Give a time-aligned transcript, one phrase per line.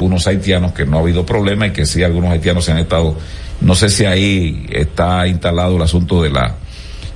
[0.00, 3.16] unos haitianos que no ha habido problema y que sí algunos haitianos se han estado,
[3.60, 6.56] no sé si ahí está instalado el asunto de la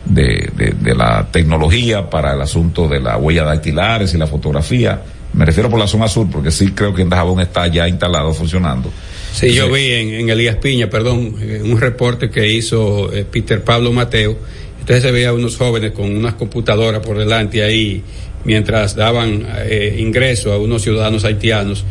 [0.05, 5.03] de, de, la tecnología para el asunto de la huella dactilares y la fotografía.
[5.33, 8.33] Me refiero por la zona sur, porque sí creo que en Dajabón está ya instalado,
[8.35, 8.91] funcionando.
[9.33, 13.93] Sí, yo vi en, en Elías Piña, perdón, un reporte que hizo eh, Peter Pablo
[13.93, 14.37] Mateo.
[14.79, 18.03] Entonces se veía unos jóvenes con unas computadoras por delante ahí,
[18.45, 21.85] mientras daban eh, ingreso a unos ciudadanos haitianos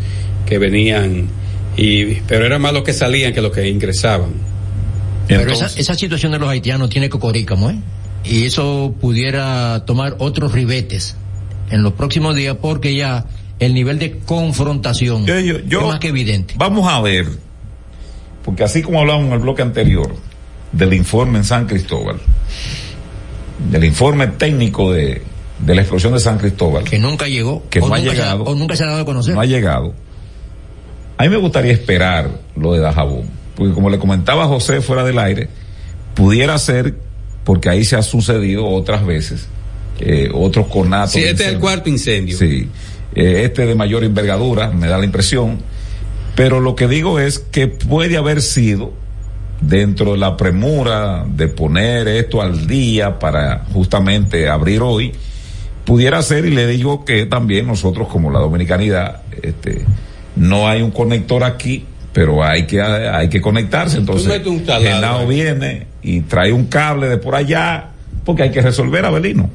[0.45, 1.27] que venían,
[1.77, 4.31] y, pero era más los que salían que los que ingresaban.
[5.27, 7.77] Pero esa, esa situación de los haitianos tiene cocorícamo, ¿eh?
[8.23, 11.15] y eso pudiera tomar otros ribetes
[11.69, 13.25] en los próximos días porque ya
[13.59, 16.55] el nivel de confrontación es más que evidente.
[16.57, 17.27] Vamos a ver,
[18.43, 20.15] porque así como hablamos en el bloque anterior
[20.71, 22.17] del informe en San Cristóbal,
[23.69, 25.21] del informe técnico de,
[25.59, 26.83] de la explosión de San Cristóbal.
[26.83, 27.63] Que nunca llegó.
[27.69, 28.43] Que no ha llegado.
[28.43, 29.35] o nunca se ha dado a conocer.
[29.35, 29.93] No ha llegado.
[31.23, 33.23] A mí me gustaría esperar lo de Dajabón,
[33.55, 35.47] porque como le comentaba José fuera del aire,
[36.15, 36.95] pudiera ser
[37.45, 39.47] porque ahí se ha sucedido otras veces,
[40.01, 41.13] eh, otros conatos.
[41.13, 42.37] Sí, este es el cuarto incendio.
[42.37, 42.67] Sí,
[43.15, 45.59] eh, este de mayor envergadura, me da la impresión,
[46.35, 48.91] pero lo que digo es que puede haber sido
[49.61, 55.13] dentro de la premura de poner esto al día para justamente abrir hoy,
[55.85, 59.85] pudiera ser, y le digo que también nosotros como la dominicanidad, este,
[60.35, 64.41] no hay un conector aquí, pero hay que, hay que conectarse, entonces,
[64.81, 67.89] Genao viene, y trae un cable de por allá,
[68.23, 69.49] porque hay que resolver Abelino.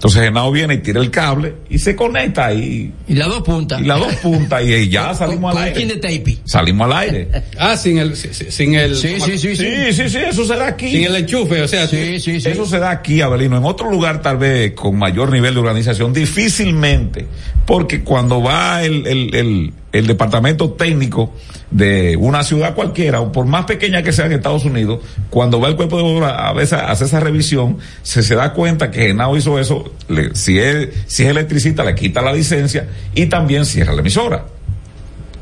[0.00, 2.90] Entonces Genao viene y tira el cable y se conecta ahí.
[3.06, 3.82] Y las dos puntas.
[3.82, 5.94] Y las dos puntas y, ya salimos al aire.
[5.94, 7.28] De salimos al aire.
[7.58, 8.96] Ah, sin el, sin el.
[8.96, 10.90] Sí, sí, sí, sí, sí, sí, eso se da aquí.
[10.90, 11.86] Sin el enchufe, o sea.
[11.86, 12.48] Sí, sí, sí.
[12.48, 13.58] Eso se da aquí, Abelino.
[13.58, 17.26] En otro lugar, tal vez, con mayor nivel de organización, difícilmente.
[17.66, 21.34] Porque cuando va el, el, el, el departamento técnico
[21.70, 25.68] de una ciudad cualquiera, o por más pequeña que sea en Estados Unidos, cuando va
[25.68, 29.36] el cuerpo de obra a veces hace esa revisión, se, se da cuenta que Genao
[29.36, 29.92] hizo eso,
[30.34, 34.44] si es, si es electricista le quita la licencia y también cierra la emisora.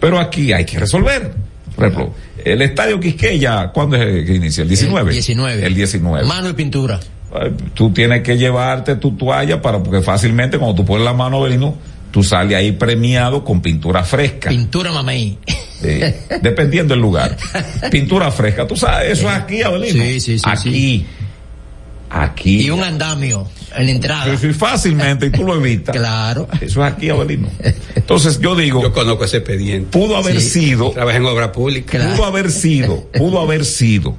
[0.01, 1.33] Pero aquí hay que resolver.
[1.75, 2.15] Por ejemplo,
[2.45, 4.63] el estadio Quisqueya, ¿cuándo es que inicia?
[4.63, 5.11] ¿El 19?
[5.11, 5.67] El 19.
[5.67, 6.27] El 19.
[6.27, 7.01] Mano y pintura.
[7.75, 11.77] Tú tienes que llevarte tu toalla para, porque fácilmente cuando tú pones la mano, Belino,
[12.11, 14.51] tú sales ahí premiado con pintura fresca.
[14.51, 15.39] Pintura mamey.
[16.43, 17.37] dependiendo del lugar.
[17.91, 20.03] Pintura fresca, tú sabes, eso es aquí, Abelino.
[20.05, 20.45] Sí, sí, sí.
[20.45, 21.07] Aquí.
[22.11, 22.63] Aquí.
[22.63, 24.37] Y un andamio en la entrada.
[24.39, 25.95] Sí, fácilmente, y tú lo evitas.
[25.95, 26.49] claro.
[26.61, 27.49] Eso es aquí, Abelino.
[27.95, 28.83] Entonces yo digo.
[28.83, 29.91] Yo conozco ese expediente.
[29.91, 30.91] Pudo haber sido.
[30.91, 32.15] Trabaja en obra pública.
[32.15, 34.17] Pudo haber sido, pudo haber sido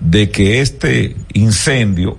[0.00, 2.18] de que este incendio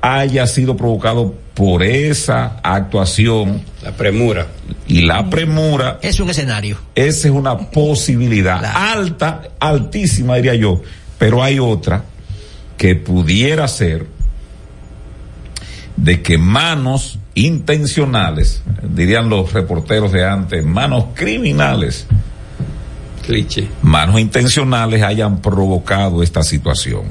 [0.00, 3.62] haya sido provocado por esa actuación.
[3.82, 4.48] La premura.
[4.86, 5.98] Y la premura.
[6.02, 6.76] Es un escenario.
[6.94, 10.82] Esa es una posibilidad alta, altísima diría yo,
[11.18, 12.04] pero hay otra
[12.76, 14.06] que pudiera ser
[15.96, 22.06] de que manos intencionales, dirían los reporteros de antes, manos criminales,
[23.24, 23.68] Cliché.
[23.82, 27.02] manos intencionales hayan provocado esta situación.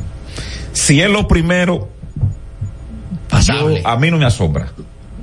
[0.73, 1.89] Si es lo primero,
[3.83, 4.67] a mí no me asombra,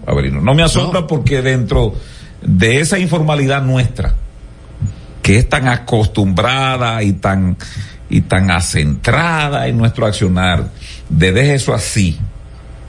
[0.06, 0.40] Averino.
[0.40, 1.94] No me asombra porque dentro
[2.42, 4.14] de esa informalidad nuestra,
[5.22, 7.56] que es tan acostumbrada y tan,
[8.08, 10.68] y tan acentrada en nuestro accionar,
[11.08, 12.18] de deje eso así.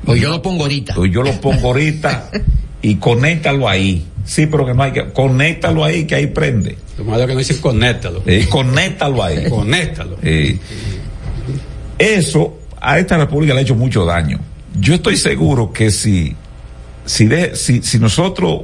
[0.06, 0.96] Pues yo lo pongo ahorita.
[0.96, 2.30] Pues yo lo pongo ahorita
[2.82, 4.08] y conéctalo ahí.
[4.26, 6.78] Sí, pero que no hay que, conéctalo ahí que ahí prende.
[6.98, 8.24] Lo malo que no dice conéctalo.
[8.26, 9.50] Eh, conéctalo ahí.
[9.50, 10.18] conéctalo.
[10.22, 10.58] Eh,
[11.98, 14.40] eso a esta república le ha hecho mucho daño
[14.80, 16.36] yo estoy seguro que si,
[17.06, 18.62] si, de, si, si nosotros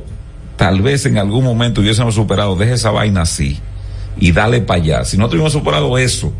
[0.55, 3.59] tal vez en algún momento hubiésemos superado, deje esa vaina así
[4.19, 5.05] y dale para allá.
[5.05, 6.33] Si no tuviéramos superado eso,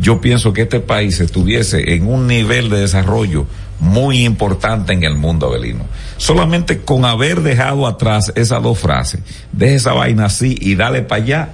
[0.00, 3.46] yo pienso que este país estuviese en un nivel de desarrollo
[3.80, 5.84] muy importante en el mundo, Abelino.
[6.16, 9.20] Solamente con haber dejado atrás esas dos frases,
[9.52, 11.48] deje esa vaina así y dale para allá.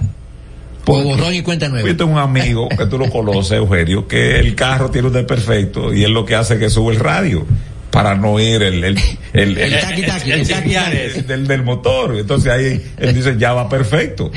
[0.85, 1.87] Por borrón y cuenta nueva.
[1.87, 5.93] Yo tengo un amigo que tú lo conoces, Eugenio, que el carro tiene un desperfecto
[5.93, 7.45] y es lo que hace que sube el radio
[7.89, 8.97] para no oír el el
[9.33, 12.15] el, el, el, del, del motor.
[12.17, 14.31] Entonces ahí él dice ya va perfecto.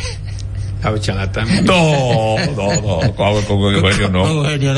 [1.64, 4.22] No, no, no, con, con Eugenio no.
[4.22, 4.74] Con Eugenio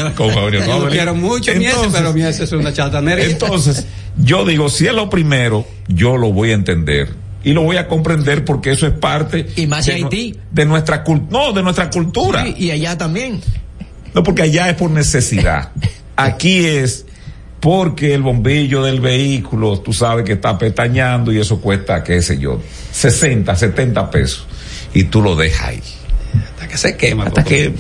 [0.67, 0.85] no.
[0.85, 3.23] Yo quiero mucho Miese, pero Miese es una chatanera.
[3.23, 7.11] Entonces, yo digo, si es lo primero, yo lo voy a entender
[7.43, 11.05] y lo voy a comprender porque eso es parte y más de, Haití de nuestra
[11.31, 12.45] no de nuestra cultura.
[12.45, 13.41] Sí, y allá también.
[14.15, 15.71] No porque allá es por necesidad.
[16.17, 17.07] Aquí es
[17.61, 22.39] porque el bombillo del vehículo tú sabes que está pestañando y eso cuesta qué sé
[22.39, 22.61] yo
[22.93, 24.47] 60 70 pesos.
[24.93, 25.83] Y tú lo dejas ahí.
[26.71, 27.25] Que se quema.
[27.25, 27.73] Hasta que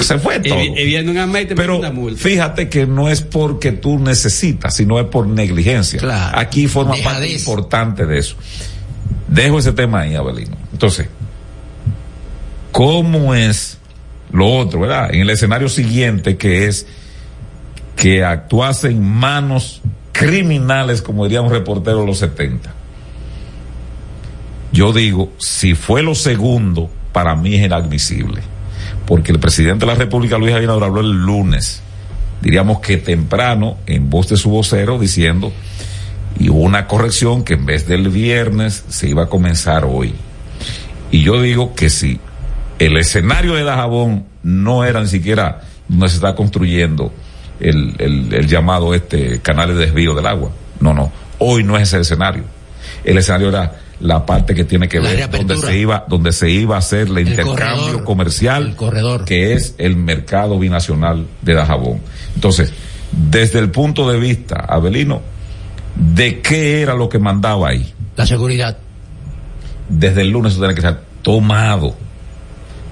[0.00, 0.62] se fue todo.
[0.62, 1.80] Y, viene un y Pero
[2.16, 6.00] fíjate que no es porque tú necesitas, sino es por negligencia.
[6.34, 8.36] Aquí forma parte importante de eso.
[9.28, 10.56] Dejo ese tema ahí, Abelino.
[10.72, 11.08] Entonces,
[12.72, 13.78] ¿cómo es
[14.32, 15.14] lo otro, verdad?
[15.14, 16.86] En el escenario siguiente que es
[17.96, 19.82] que actuase en manos
[20.12, 22.72] criminales, como diría un reportero de los 70.
[24.72, 28.40] Yo digo, si fue lo segundo, para mí es inadmisible.
[29.06, 31.82] Porque el presidente de la República, Luis Abinader, habló el lunes,
[32.40, 35.52] diríamos que temprano, en voz de su vocero, diciendo,
[36.38, 40.14] y hubo una corrección que en vez del viernes se iba a comenzar hoy.
[41.10, 42.20] Y yo digo que si
[42.78, 47.12] el escenario de Dajabón no era ni siquiera donde se está construyendo
[47.60, 50.50] el, el, llamado este canal de desvío del agua.
[50.80, 51.10] No, no.
[51.38, 52.44] Hoy no es ese escenario.
[53.04, 56.76] El escenario era la parte que tiene que ver donde se iba donde se iba
[56.76, 59.24] a hacer el, intercambio comercial corredor.
[59.24, 62.00] que es el mercado binacional de Dajabón.
[62.34, 62.72] Entonces,
[63.10, 65.20] desde el punto de vista, Abelino,
[65.98, 67.92] ¿de qué era lo que mandaba ahí?
[68.16, 68.78] La seguridad.
[69.88, 71.94] Desde el lunes eso tiene que estar tomado.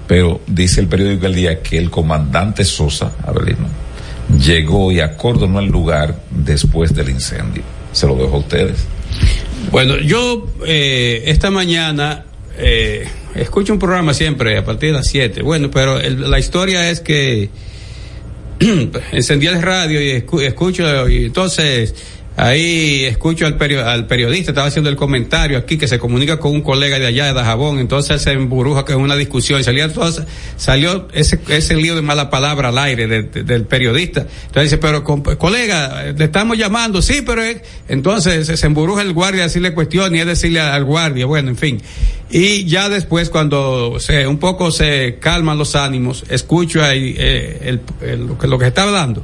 [0.07, 3.67] Pero dice el periódico El Día que el comandante Sosa, Abelino,
[4.39, 7.63] llegó y acordonó el lugar después del incendio.
[7.91, 8.85] Se lo dejo a ustedes.
[9.71, 12.25] Bueno, yo eh, esta mañana
[12.57, 15.41] eh, escucho un programa siempre a partir de las 7.
[15.41, 17.49] Bueno, pero la historia es que
[19.11, 21.95] encendí el radio y escucho y entonces
[22.39, 26.61] Ahí escucho al, al periodista, estaba haciendo el comentario aquí, que se comunica con un
[26.61, 29.89] colega de allá de Dajabón, entonces se emburuja que es una discusión, salía
[30.55, 34.27] salió ese, ese lío de mala palabra al aire del periodista.
[34.45, 37.41] Entonces dice, pero colega, le estamos llamando, sí, pero
[37.87, 41.57] entonces se embruja el guardia a decirle cuestión y es decirle al guardia, bueno, en
[41.57, 41.81] fin.
[42.29, 48.27] Y ya después cuando se, un poco se calman los ánimos, escucho ahí eh, el,
[48.27, 49.23] lo, que, lo que estaba dando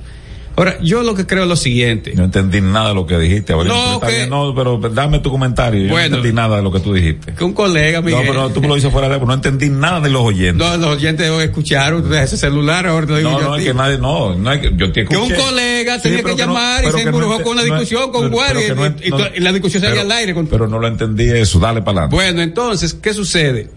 [0.56, 2.14] Ahora, yo lo que creo es lo siguiente.
[2.16, 3.54] No entendí nada de lo que dijiste.
[3.54, 5.88] no, no, pero dame tu comentario.
[5.88, 7.34] Yo no entendí nada de lo que tú dijiste.
[7.34, 8.26] Que un colega, Miguel.
[8.26, 10.56] No, pero tú me lo dices fuera de no entendí nada de los oyentes.
[10.56, 14.36] No, los oyentes escucharon ese celular, ahora te digo No, no, es que nadie, no,
[14.36, 15.20] no es que yo te escuché.
[15.20, 19.40] Que un colega tenía que, llamar y se embrujó con una discusión con guardia y,
[19.40, 20.36] la discusión salía al aire.
[20.50, 22.16] Pero no lo entendí eso, dale para adelante.
[22.16, 23.70] Bueno, entonces, ¿qué sucede?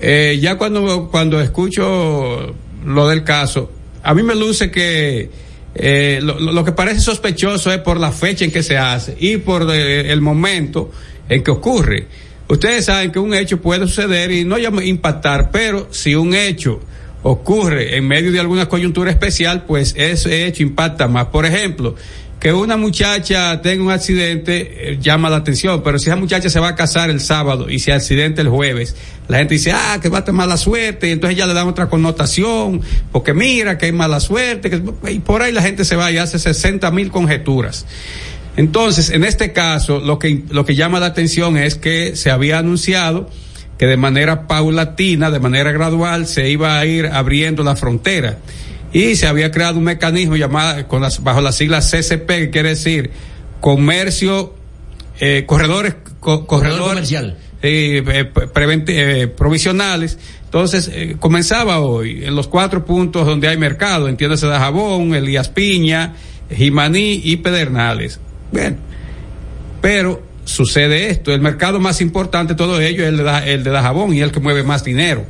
[0.00, 2.54] Eh, ya cuando, cuando escucho
[2.84, 3.70] lo del caso,
[4.02, 5.45] a mí me luce que
[5.78, 9.70] eh, lo, que parece sospechoso es por la fecha en que se hace y por
[9.70, 10.90] eh, el momento
[11.28, 12.06] en que ocurre.
[12.48, 16.80] Ustedes saben que un hecho puede suceder y no impactar, pero si un hecho
[17.22, 21.26] ocurre en medio de alguna coyuntura especial, pues ese hecho impacta más.
[21.26, 21.96] Por ejemplo,
[22.40, 26.60] que una muchacha tenga un accidente eh, llama la atención, pero si esa muchacha se
[26.60, 28.94] va a casar el sábado y se accidente el jueves,
[29.28, 31.66] la gente dice, ah, que va a tener mala suerte, y entonces ya le dan
[31.66, 35.96] otra connotación, porque mira que hay mala suerte, que, y por ahí la gente se
[35.96, 37.86] va y hace 60 mil conjeturas.
[38.56, 42.58] Entonces, en este caso, lo que, lo que llama la atención es que se había
[42.58, 43.28] anunciado
[43.78, 48.38] que de manera paulatina, de manera gradual, se iba a ir abriendo la frontera
[48.96, 52.70] y se había creado un mecanismo llamado con las, bajo las siglas CCP, que quiere
[52.70, 53.10] decir
[53.60, 54.54] comercio,
[55.20, 57.36] eh, corredores, corredor comercial.
[57.60, 58.30] Eh, eh,
[58.88, 60.18] eh, provisionales.
[60.44, 66.14] Entonces, comenzaba hoy en los cuatro puntos donde hay mercado, entiéndase de Jabón, Elías Piña,
[66.50, 68.18] Jimaní y Pedernales.
[68.50, 68.76] Bueno,
[69.82, 73.70] pero sucede esto, el mercado más importante de todo ello es el de, el de
[73.70, 75.26] Dajabón y el que mueve más dinero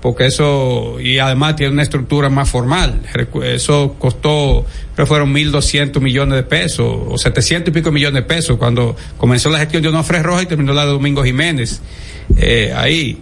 [0.00, 3.02] porque eso, y además tiene una estructura más formal.
[3.42, 4.64] Eso costó,
[4.94, 9.50] creo fueron 1.200 millones de pesos, o 700 y pico millones de pesos, cuando comenzó
[9.50, 11.80] la gestión de Onofre Roja y terminó la de Domingo Jiménez,
[12.36, 13.18] eh, ahí.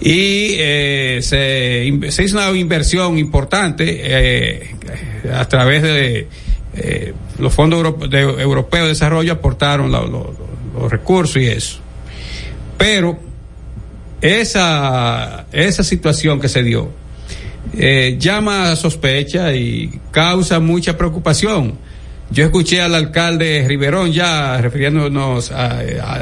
[0.00, 4.74] Y eh, se, se, hizo una inversión importante eh,
[5.30, 6.26] a través de
[6.74, 11.80] eh, los fondos europeos de desarrollo, aportaron los recursos y eso.
[12.78, 13.18] Pero
[14.20, 16.90] esa, esa situación que se dio
[17.76, 21.78] eh, llama a sospecha y causa mucha preocupación.
[22.30, 25.52] Yo escuché al alcalde Riverón ya refiriéndonos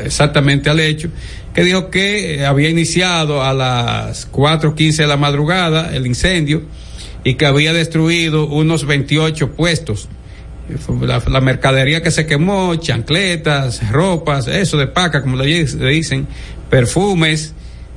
[0.04, 1.10] exactamente al hecho,
[1.54, 6.62] que dijo que había iniciado a las 4.15 de la madrugada el incendio
[7.24, 10.08] y que había destruido unos 28 puestos.
[11.00, 16.26] La, la mercadería que se quemó, chancletas, ropas, eso de paca, como le dicen,
[16.70, 17.54] perfumes,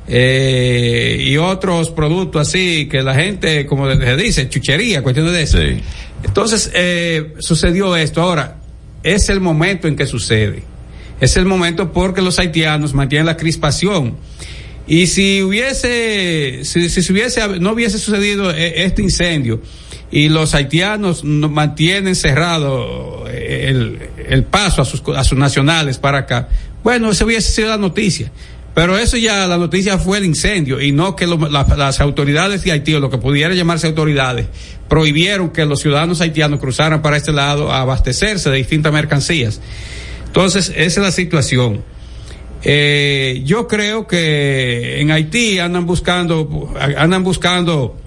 [0.08, 5.58] eh, y otros productos así que la gente, como se dice, chuchería, cuestiones de eso.
[6.24, 8.22] Entonces, eh, sucedió esto.
[8.22, 8.58] Ahora,
[9.04, 10.64] es el momento en que sucede.
[11.20, 14.18] Es el momento porque los haitianos mantienen la crispación.
[14.88, 19.62] Y si hubiese, si, si hubiese, no hubiese sucedido e, este incendio
[20.12, 26.50] y los haitianos mantienen cerrado el, el paso a sus, a sus nacionales para acá,
[26.84, 28.32] bueno, esa hubiese sido la noticia.
[28.74, 32.94] Pero eso ya, la noticia fue el incendio y no que las autoridades de Haití,
[32.94, 34.48] o lo que pudiera llamarse autoridades,
[34.88, 39.60] prohibieron que los ciudadanos haitianos cruzaran para este lado a abastecerse de distintas mercancías.
[40.26, 41.84] Entonces, esa es la situación.
[42.64, 47.98] Eh, yo creo que en Haití andan buscando, andan buscando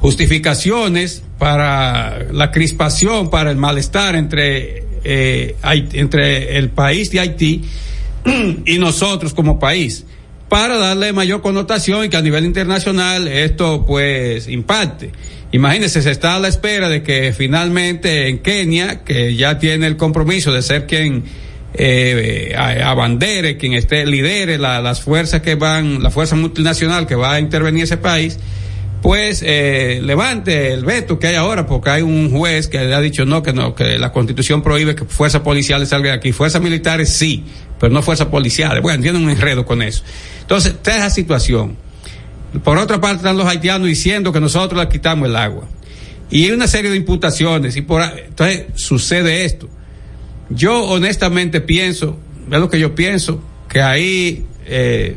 [0.00, 7.64] justificaciones para la crispación, para el malestar entre, eh, entre el país de Haití
[8.64, 10.04] y nosotros como país
[10.48, 15.12] para darle mayor connotación y que a nivel internacional esto pues impacte.
[15.52, 19.96] Imagínense, se está a la espera de que finalmente en Kenia, que ya tiene el
[19.96, 21.24] compromiso de ser quien
[21.74, 27.40] eh, abandere, quien esté, lidere las fuerzas que van, la fuerza multinacional que va a
[27.40, 28.38] intervenir ese país,
[29.02, 33.00] pues eh, levante el veto que hay ahora, porque hay un juez que le ha
[33.00, 36.32] dicho no, que no, que la constitución prohíbe que fuerzas policiales salgan aquí.
[36.32, 37.44] Fuerzas militares sí,
[37.78, 38.82] pero no fuerzas policiales.
[38.82, 40.02] Bueno, tienen un enredo con eso.
[40.40, 41.76] Entonces, está esa situación.
[42.64, 45.68] Por otra parte, están los haitianos diciendo que nosotros les quitamos el agua.
[46.30, 47.76] Y hay una serie de imputaciones.
[47.76, 49.68] Y por, entonces, sucede esto.
[50.48, 52.18] Yo honestamente pienso,
[52.50, 55.16] es lo que yo pienso, que ahí eh,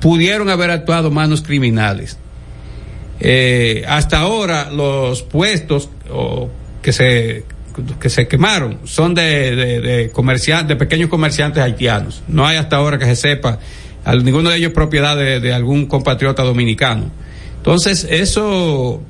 [0.00, 2.18] pudieron haber actuado manos criminales.
[3.20, 5.88] Eh, hasta ahora los puestos
[6.82, 7.44] que se
[8.00, 12.22] que se quemaron son de, comerciantes, de pequeños comerciantes haitianos.
[12.28, 13.58] No hay hasta ahora que se sepa,
[14.22, 17.10] ninguno de ellos propiedad de, algún compatriota dominicano.
[17.56, 19.02] Entonces, eso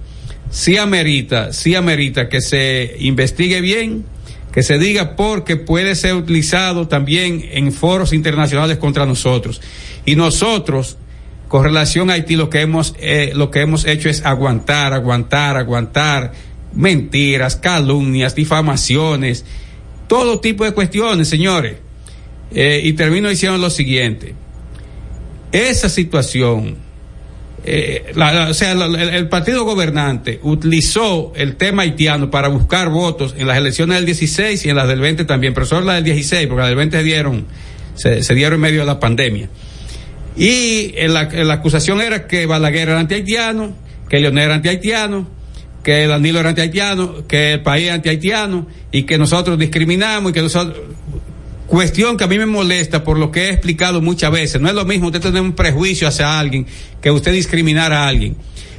[0.50, 4.04] sí amerita, sí amerita que se investigue bien,
[4.52, 9.60] que se diga porque puede ser utilizado también en foros internacionales contra nosotros.
[10.04, 10.96] Y nosotros,
[11.48, 15.56] con relación a Haití, lo que hemos, eh, lo que hemos hecho es aguantar, aguantar,
[15.56, 16.32] aguantar
[16.74, 19.44] mentiras, calumnias, difamaciones,
[20.06, 21.76] todo tipo de cuestiones, señores.
[22.50, 24.34] Eh, y termino diciendo lo siguiente.
[25.52, 26.76] Esa situación,
[27.64, 28.12] eh,
[28.48, 33.96] o sea, el, partido gobernante utilizó el tema haitiano para buscar votos en las elecciones
[33.96, 36.70] del 16 y en las del 20 también, pero solo las del 16, porque las
[36.70, 37.46] del 20 dieron,
[37.94, 39.48] se, dieron en medio de la pandemia.
[40.36, 43.74] Y la, la acusación era que Balaguer era anti-haitiano,
[44.08, 45.37] que Leonel era anti-haitiano,
[45.82, 50.42] que Danilo era anti-haitiano, que el país es anti-haitiano y que nosotros discriminamos y que
[50.42, 50.76] nosotros...
[51.66, 54.58] Cuestión que a mí me molesta por lo que he explicado muchas veces.
[54.58, 56.66] No es lo mismo usted tener un prejuicio hacia alguien
[57.02, 58.36] que usted discriminar a alguien.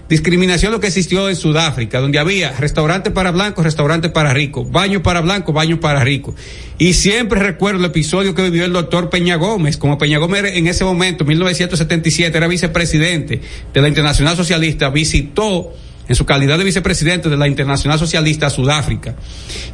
[0.09, 5.03] Discriminación lo que existió en Sudáfrica, donde había restaurante para blancos, restaurante para ricos, baño
[5.03, 6.33] para blancos, baño para ricos.
[6.79, 10.65] Y siempre recuerdo el episodio que vivió el doctor Peña Gómez, como Peña Gómez en
[10.65, 13.39] ese momento, 1977, era vicepresidente
[13.71, 15.73] de la Internacional Socialista, visitó
[16.09, 19.15] en su calidad de vicepresidente de la Internacional Socialista Sudáfrica.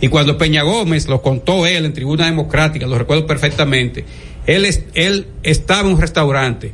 [0.01, 4.05] Y cuando Peña Gómez lo contó él en Tribuna Democrática, lo recuerdo perfectamente,
[4.45, 6.73] él, él estaba en un restaurante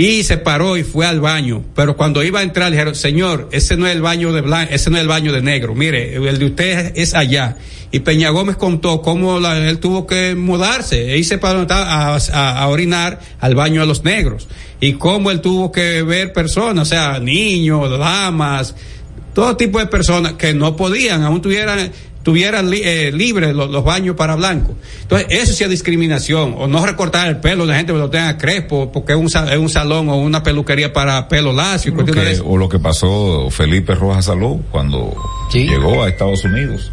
[0.00, 3.76] y se paró y fue al baño, pero cuando iba a entrar dijeron, señor, ese
[3.76, 6.38] no es el baño de blanco, ese no es el baño de negro, mire, el
[6.38, 7.58] de usted es allá.
[7.92, 11.12] Y Peña Gómez contó cómo él tuvo que mudarse.
[11.12, 14.46] E irse para a, a, orinar al baño de los negros.
[14.80, 18.76] Y cómo él tuvo que ver personas, o sea, niños, damas,
[19.34, 21.90] todo tipo de personas que no podían, aún tuvieran
[22.22, 24.76] tuvieran eh, libres los, baños para blancos.
[25.02, 28.36] Entonces, eso sí es discriminación, o no recortar el pelo de gente que lo tenga
[28.36, 31.94] crespo, porque es un, es un salón o una peluquería para pelo lacio.
[32.44, 35.14] o lo que pasó Felipe Rojas Salud cuando
[35.52, 36.92] llegó a Estados Unidos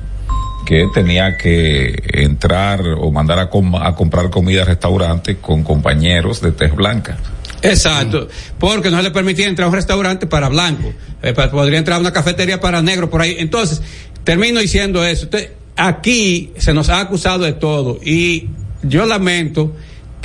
[0.65, 3.43] que tenía que entrar o mandar a,
[3.87, 7.17] a comprar comida al restaurante con compañeros de tez blanca.
[7.61, 8.27] Exacto,
[8.59, 10.93] porque no le permitía entrar a un restaurante para blanco,
[11.23, 13.37] eh, podría entrar a una cafetería para negro por ahí.
[13.39, 13.81] Entonces,
[14.27, 15.29] termino diciendo eso.
[15.77, 18.49] aquí se nos ha acusado de todo y
[18.83, 19.73] yo lamento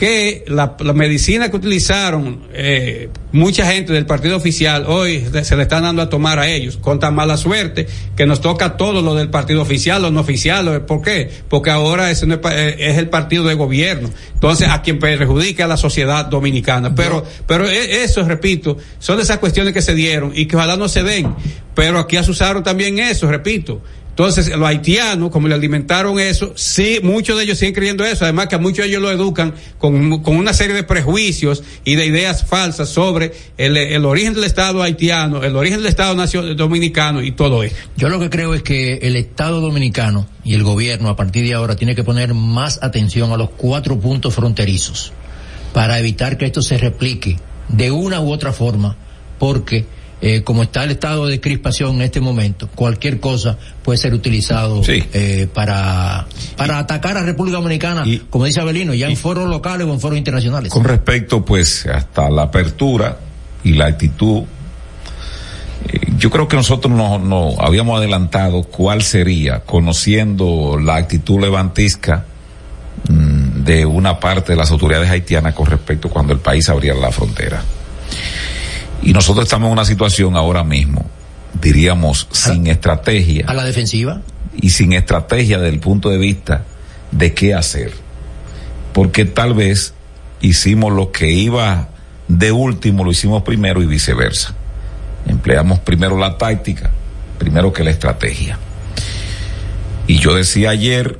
[0.03, 5.85] que la, medicina que utilizaron eh, mucha gente del partido oficial hoy se le están
[5.85, 9.31] dando a tomar a ellos con tan mala suerte que nos toca todo lo del
[9.31, 10.85] partido oficial, lo no oficial.
[10.87, 11.31] ¿Por qué?
[11.49, 14.11] Porque ahora ese no es, eh, el partido de gobierno.
[14.35, 16.93] Entonces, a quien perjudica a la sociedad dominicana.
[16.97, 20.89] Pero, pero e, eso, repito, son esas cuestiones que se dieron y que ojalá no
[20.89, 21.33] se den.
[21.77, 23.81] Pero aquí asusaron también eso, repito
[24.13, 28.25] entonces, los haitianos, como le alimentaron eso, sí, muchos de ellos siguen creyendo eso.
[28.25, 31.97] Además que a muchos de ellos lo educan con, con una serie de prejuicios y
[31.97, 36.15] de ideas falsas sobre el, el, origen del Estado haitiano, el origen del Estado
[36.55, 37.75] dominicano y todo eso.
[37.97, 41.55] Yo lo que creo es que el Estado dominicano y el gobierno a partir de
[41.55, 45.15] ahora tiene que poner más atención a los cuatro puntos fronterizos
[45.73, 47.39] para evitar que esto se replique
[47.71, 48.95] de una u otra forma,
[49.39, 49.87] porque
[50.25, 54.81] eh, como está el estado de crispación en este momento, cualquier cosa puede ser utilizado
[54.87, 59.93] eh, para, para atacar a República Dominicana, como dice Abelino, ya en foros locales o
[59.93, 60.73] en foros internacionales.
[60.73, 63.19] Con respecto, pues, hasta la apertura
[63.65, 64.45] y la actitud,
[65.89, 72.27] eh, yo creo que nosotros no, no habíamos adelantado cuál sería, conociendo la actitud levantisca
[73.09, 77.11] mm, de una parte de las autoridades haitianas con respecto cuando el país abriera la
[77.11, 77.61] frontera.
[79.03, 81.05] Y nosotros estamos en una situación ahora mismo,
[81.61, 83.47] diríamos, sin estrategia.
[83.49, 84.23] A la defensiva.
[84.55, 86.65] Y sin estrategia desde el punto de vista
[87.11, 87.93] de qué hacer.
[88.93, 89.95] Porque tal vez
[90.41, 91.89] hicimos lo que iba
[92.29, 94.55] de último, lo hicimos primero y viceversa.
[95.27, 96.91] Empleamos primero la táctica,
[97.39, 98.59] primero que la estrategia.
[100.07, 101.19] Y yo decía ayer,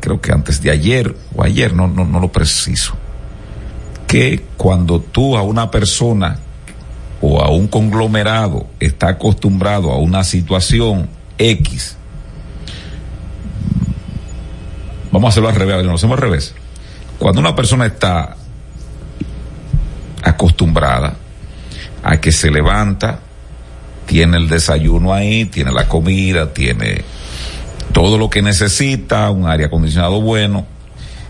[0.00, 2.94] creo que antes de ayer o ayer, no, no, no lo preciso,
[4.06, 6.38] que cuando tú a una persona
[7.20, 11.08] o a un conglomerado está acostumbrado a una situación
[11.38, 11.96] X,
[15.12, 16.54] vamos a hacerlo al revés, lo hacemos al revés.
[17.18, 18.36] Cuando una persona está
[20.22, 21.16] acostumbrada
[22.02, 23.20] a que se levanta,
[24.06, 27.04] tiene el desayuno ahí, tiene la comida, tiene
[27.92, 30.66] todo lo que necesita, un aire acondicionado bueno.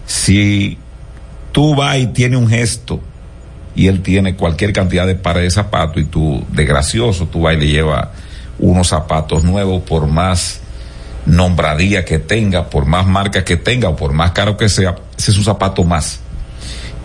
[0.07, 0.79] Si
[1.53, 3.01] tú vas y tienes un gesto
[3.81, 7.55] y él tiene cualquier cantidad de pares de zapatos y tú, de gracioso, tú vas
[7.55, 8.09] y le llevas
[8.59, 10.61] unos zapatos nuevos por más
[11.25, 15.31] nombradía que tenga, por más marca que tenga o por más caro que sea, ese
[15.31, 16.21] es un zapato más.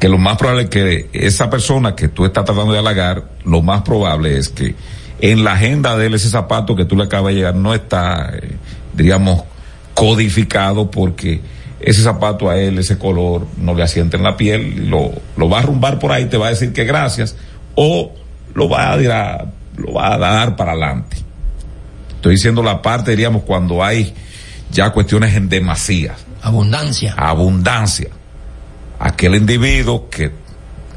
[0.01, 3.61] Que lo más probable es que esa persona que tú estás tratando de halagar, lo
[3.61, 4.75] más probable es que
[5.21, 8.33] en la agenda de él ese zapato que tú le acabas de llegar no está,
[8.35, 8.57] eh,
[9.93, 11.39] codificado porque
[11.79, 15.59] ese zapato a él, ese color, no le asienta en la piel, lo, lo va
[15.59, 17.35] a rumbar por ahí, te va a decir que gracias,
[17.75, 18.13] o
[18.53, 21.17] lo va a, dar, lo va a dar para adelante.
[22.15, 24.13] Estoy diciendo la parte, diríamos, cuando hay
[24.71, 26.15] ya cuestiones en demasía.
[26.41, 27.13] Abundancia.
[27.17, 28.09] Abundancia.
[28.99, 30.31] Aquel individuo que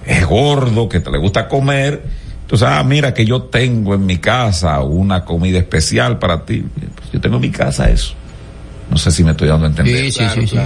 [0.07, 2.03] es gordo, que te le gusta comer,
[2.49, 6.65] entonces, ah, mira que yo tengo en mi casa una comida especial para ti.
[6.97, 8.15] Pues yo tengo en mi casa eso.
[8.91, 10.13] No sé si me estoy dando a entender.
[10.13, 10.57] Sí, sí, sí,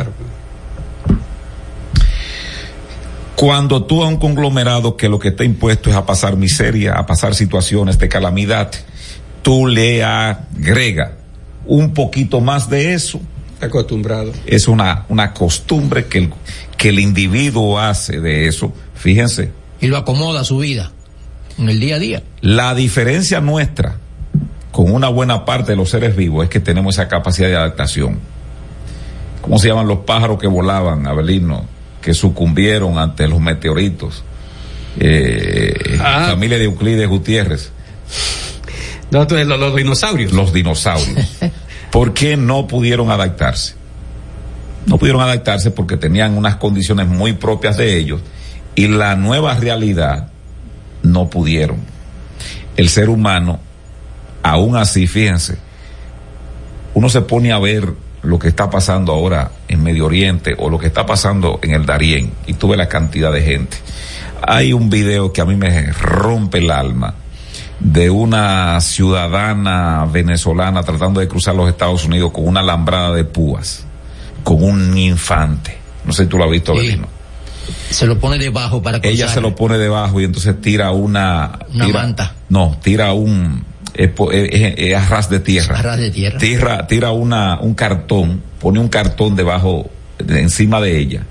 [3.37, 7.07] Cuando tú a un conglomerado que lo que está impuesto es a pasar miseria, a
[7.07, 8.71] pasar situaciones de calamidad,
[9.43, 11.17] tú le agrega
[11.67, 13.21] un poquito más de eso.
[13.61, 14.33] Acostumbrado.
[14.47, 16.33] Es una, una costumbre que el,
[16.77, 18.73] que el individuo hace de eso.
[18.95, 19.51] Fíjense.
[19.81, 20.93] Y lo acomoda a su vida
[21.59, 22.23] en el día a día.
[22.41, 23.97] La diferencia nuestra
[24.73, 28.19] con una buena parte de los seres vivos es que tenemos esa capacidad de adaptación.
[29.43, 31.67] ¿Cómo se llaman los pájaros que volaban, Abelino?
[32.01, 34.25] Que sucumbieron ante los meteoritos.
[34.99, 36.29] Eh, ah.
[36.31, 37.71] Familia de Euclides Gutiérrez.
[39.11, 40.33] los, los dinosaurios.
[40.33, 41.39] Los dinosaurios.
[41.91, 43.75] ¿Por qué no pudieron adaptarse?
[44.87, 48.23] No pudieron adaptarse porque tenían unas condiciones muy propias de ellos
[48.75, 50.29] y la nueva realidad
[51.03, 51.77] no pudieron.
[52.77, 53.61] El ser humano
[54.43, 55.57] aún así, fíjense,
[56.95, 60.79] uno se pone a ver lo que está pasando ahora en Medio Oriente o lo
[60.79, 63.77] que está pasando en el Darién y tuve la cantidad de gente.
[64.43, 67.15] Hay un video que a mí me rompe el alma
[67.81, 73.85] de una ciudadana venezolana tratando de cruzar los Estados Unidos con una alambrada de púas,
[74.45, 75.79] con un infante.
[76.05, 77.01] No sé si tú lo has visto, sí.
[77.91, 79.13] Se lo pone debajo para cruzar.
[79.13, 81.61] Ella se lo pone debajo y entonces tira una...
[81.73, 82.35] Una manta.
[82.49, 85.79] No, tira un es, es, a ras de tierra.
[85.79, 86.39] A ras de tierra.
[86.39, 91.23] Tira, tira una, un cartón, pone un cartón debajo, de, encima de ella,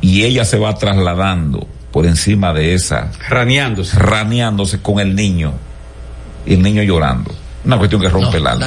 [0.00, 3.10] y ella se va trasladando por encima de esa.
[3.28, 3.98] Raneándose.
[3.98, 5.52] Raneándose con el niño,
[6.46, 7.34] y el niño llorando.
[7.64, 8.66] Una cuestión que rompe el alma.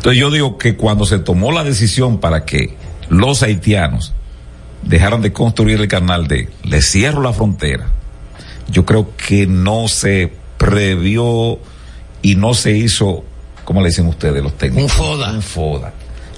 [0.00, 2.76] Entonces yo digo que cuando se tomó la decisión para que
[3.08, 4.12] los haitianos
[4.82, 7.86] dejaran de construir el canal de le cierro la frontera,
[8.70, 11.58] yo creo que no se previó
[12.20, 13.24] y no se hizo,
[13.64, 14.92] ¿cómo le dicen ustedes los técnicos?
[14.92, 15.32] Un FODA.
[15.32, 15.92] Un FODA.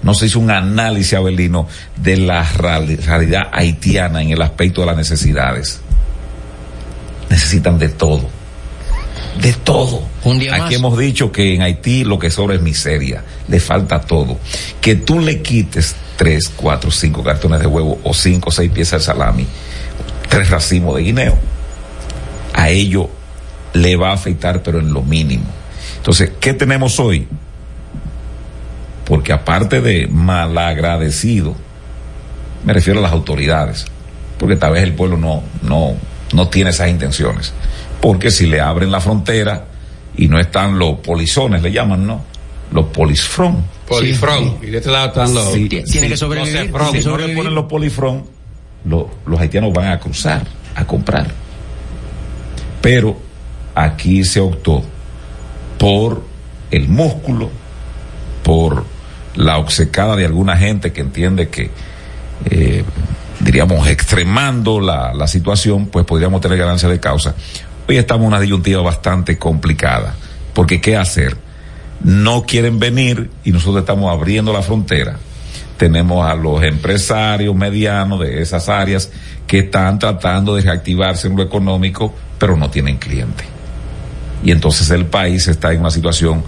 [0.04, 4.96] No se hizo un análisis, Abelino, de la realidad haitiana en el aspecto de las
[4.96, 5.80] necesidades.
[7.30, 8.28] Necesitan de todo.
[9.40, 10.06] De todo.
[10.22, 13.24] Un día Aquí hemos dicho que en Haití lo que sobra es miseria.
[13.48, 14.38] Le falta todo.
[14.80, 19.06] Que tú le quites tres, cuatro, cinco cartones de huevo o cinco seis piezas de
[19.06, 19.46] salami,
[20.28, 21.36] tres racimos de guineo.
[22.54, 23.10] A ello
[23.72, 25.44] le va a afectar, pero en lo mínimo.
[25.96, 27.26] Entonces, ¿qué tenemos hoy?
[29.04, 31.54] Porque aparte de malagradecido,
[32.64, 33.86] me refiero a las autoridades,
[34.38, 35.94] porque tal vez el pueblo no, no,
[36.32, 37.52] no tiene esas intenciones.
[38.00, 39.66] Porque si le abren la frontera
[40.16, 42.24] y no están los polizones, le llaman, ¿no?
[42.72, 43.64] Los polisfrón.
[43.86, 44.58] Polifrón.
[44.62, 45.52] Y de este lado están los.
[45.52, 46.72] tiene que sobrevivir.
[46.92, 48.24] si no le ponen los polifrón,
[48.84, 51.26] los haitianos van a cruzar, a comprar.
[52.80, 53.31] Pero
[53.74, 54.82] aquí se optó
[55.78, 56.22] por
[56.70, 57.50] el músculo,
[58.42, 58.84] por
[59.34, 61.70] la obcecada de alguna gente que entiende que,
[62.50, 62.84] eh,
[63.40, 67.34] diríamos, extremando la, la situación, pues podríamos tener ganancia de causa.
[67.88, 70.14] Hoy estamos en una disyuntiva bastante complicada,
[70.54, 71.36] porque ¿qué hacer?
[72.04, 75.16] No quieren venir y nosotros estamos abriendo la frontera.
[75.76, 79.10] Tenemos a los empresarios medianos de esas áreas
[79.46, 83.51] que están tratando de reactivarse en lo económico, pero no tienen cliente.
[84.42, 86.44] Y entonces el país está en una situación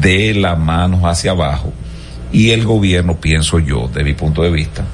[0.00, 1.72] de la manos hacia abajo
[2.32, 4.84] y el gobierno, pienso yo, de mi punto de vista,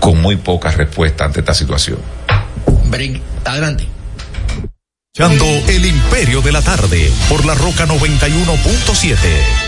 [0.00, 1.98] con muy poca respuesta ante esta situación.
[3.44, 3.86] Adelante.
[5.66, 9.67] El Imperio de la Tarde por la Roca 91.7.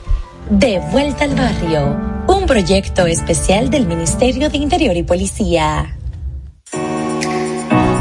[0.49, 5.97] De vuelta al barrio, un proyecto especial del Ministerio de Interior y Policía.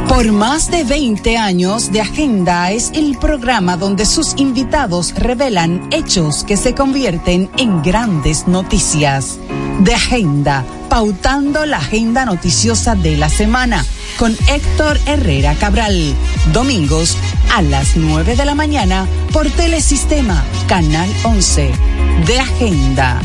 [0.08, 6.44] Por más de 20 años de Agenda es el programa donde sus invitados revelan hechos
[6.44, 9.38] que se convierten en grandes noticias.
[9.80, 13.84] De Agenda, pautando la agenda noticiosa de la semana
[14.18, 16.14] con Héctor Herrera Cabral.
[16.52, 17.16] Domingos
[17.50, 21.72] a las 9 de la mañana por Telesistema, Canal 11.
[22.26, 23.20] De Agenda.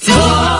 [0.00, 0.59] Señor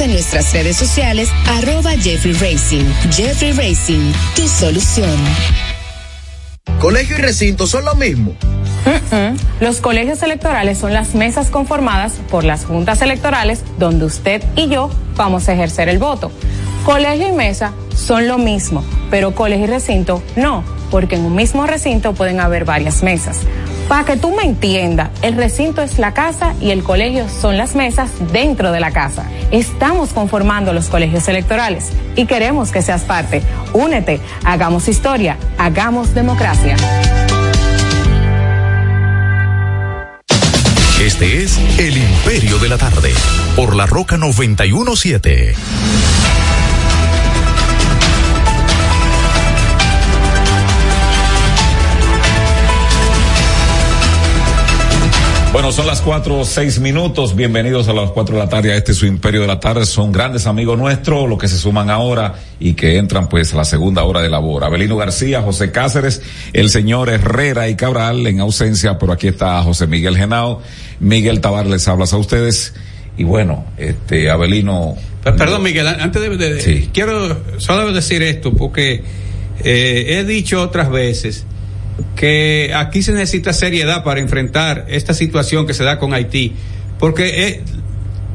[0.00, 2.84] en nuestras redes sociales, arroba Jeffrey Racing.
[3.10, 5.18] Jeffrey Racing, tu solución.
[6.80, 8.34] ¿Colegio y recinto son lo mismo?
[9.60, 14.90] Los colegios electorales son las mesas conformadas por las juntas electorales donde usted y yo
[15.16, 16.32] vamos a ejercer el voto.
[16.84, 21.66] Colegio y mesa son lo mismo, pero colegio y recinto no, porque en un mismo
[21.66, 23.40] recinto pueden haber varias mesas.
[23.92, 27.74] Para que tú me entiendas, el recinto es la casa y el colegio son las
[27.74, 29.26] mesas dentro de la casa.
[29.50, 33.42] Estamos conformando los colegios electorales y queremos que seas parte.
[33.74, 36.74] Únete, hagamos historia, hagamos democracia.
[40.98, 43.12] Este es El Imperio de la Tarde,
[43.56, 45.54] por la Roca 917.
[55.52, 57.36] Bueno, son las cuatro o seis minutos.
[57.36, 59.84] Bienvenidos a las cuatro de la tarde a este su Imperio de la Tarde.
[59.84, 63.66] Son grandes amigos nuestros los que se suman ahora y que entran pues a la
[63.66, 64.64] segunda hora de labor.
[64.64, 66.22] Abelino García, José Cáceres,
[66.54, 70.62] el señor Herrera y Cabral en ausencia, pero aquí está José Miguel Genao.
[71.00, 72.72] Miguel Tabar les hablas a ustedes.
[73.18, 74.96] Y bueno, este, Abelino.
[75.22, 79.04] Perdón, Miguel, antes de, quiero solo decir esto porque
[79.62, 81.44] eh, he dicho otras veces
[82.16, 86.54] que aquí se necesita seriedad para enfrentar esta situación que se da con Haití,
[86.98, 87.62] porque eh,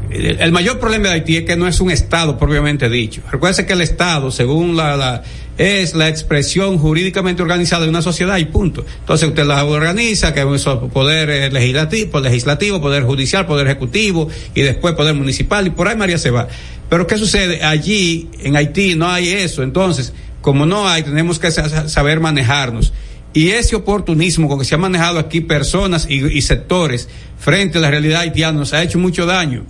[0.10, 3.22] el mayor problema de Haití es que no es un Estado propiamente dicho.
[3.32, 5.24] Recuerde que el Estado, según la,
[5.58, 8.86] es la expresión jurídicamente organizada de una sociedad y punto.
[9.00, 14.62] Entonces usted la organiza, que es poder eh, legislativo, legislativo, poder judicial, poder ejecutivo y
[14.62, 16.48] después poder municipal y por ahí María se va.
[16.89, 17.63] Pero ¿qué sucede?
[17.63, 19.62] Allí, en Haití, no hay eso.
[19.62, 22.93] Entonces, como no hay, tenemos que saber manejarnos.
[23.38, 27.91] Y ese oportunismo con que se han manejado aquí personas y, sectores frente a la
[27.91, 29.63] realidad haitiana nos ha hecho mucho daño.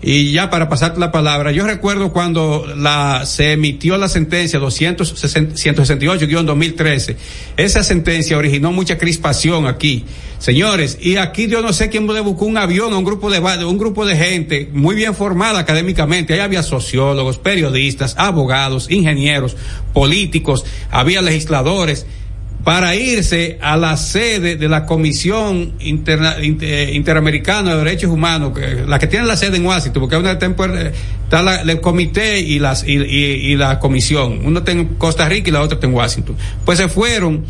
[0.00, 7.16] Y ya para pasarte la palabra, yo recuerdo cuando la, se emitió la sentencia 268-2013,
[7.58, 10.06] esa sentencia originó mucha crispación aquí.
[10.38, 13.40] Señores, y aquí yo no sé quién le buscó un avión a un grupo de,
[13.66, 16.32] un grupo de gente muy bien formada académicamente.
[16.32, 19.58] Ahí había sociólogos, periodistas, abogados, ingenieros,
[19.92, 22.06] políticos, había legisladores
[22.64, 28.98] para irse a la sede de la Comisión eh, Interamericana de Derechos Humanos, que, la
[28.98, 30.46] que tiene la sede en Washington, porque una está
[31.62, 35.86] el comité y, y, la comisión, una está en Costa Rica y la otra está
[35.86, 36.36] en Washington.
[36.64, 37.44] Pues se fueron,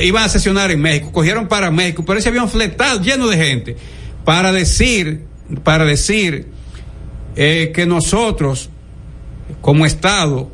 [0.00, 3.76] iban a sesionar en México, cogieron para México, pero ese avión fletado, lleno de gente,
[4.24, 5.24] para decir,
[5.62, 6.48] para decir
[7.36, 8.70] eh, que nosotros,
[9.60, 10.50] como Estado,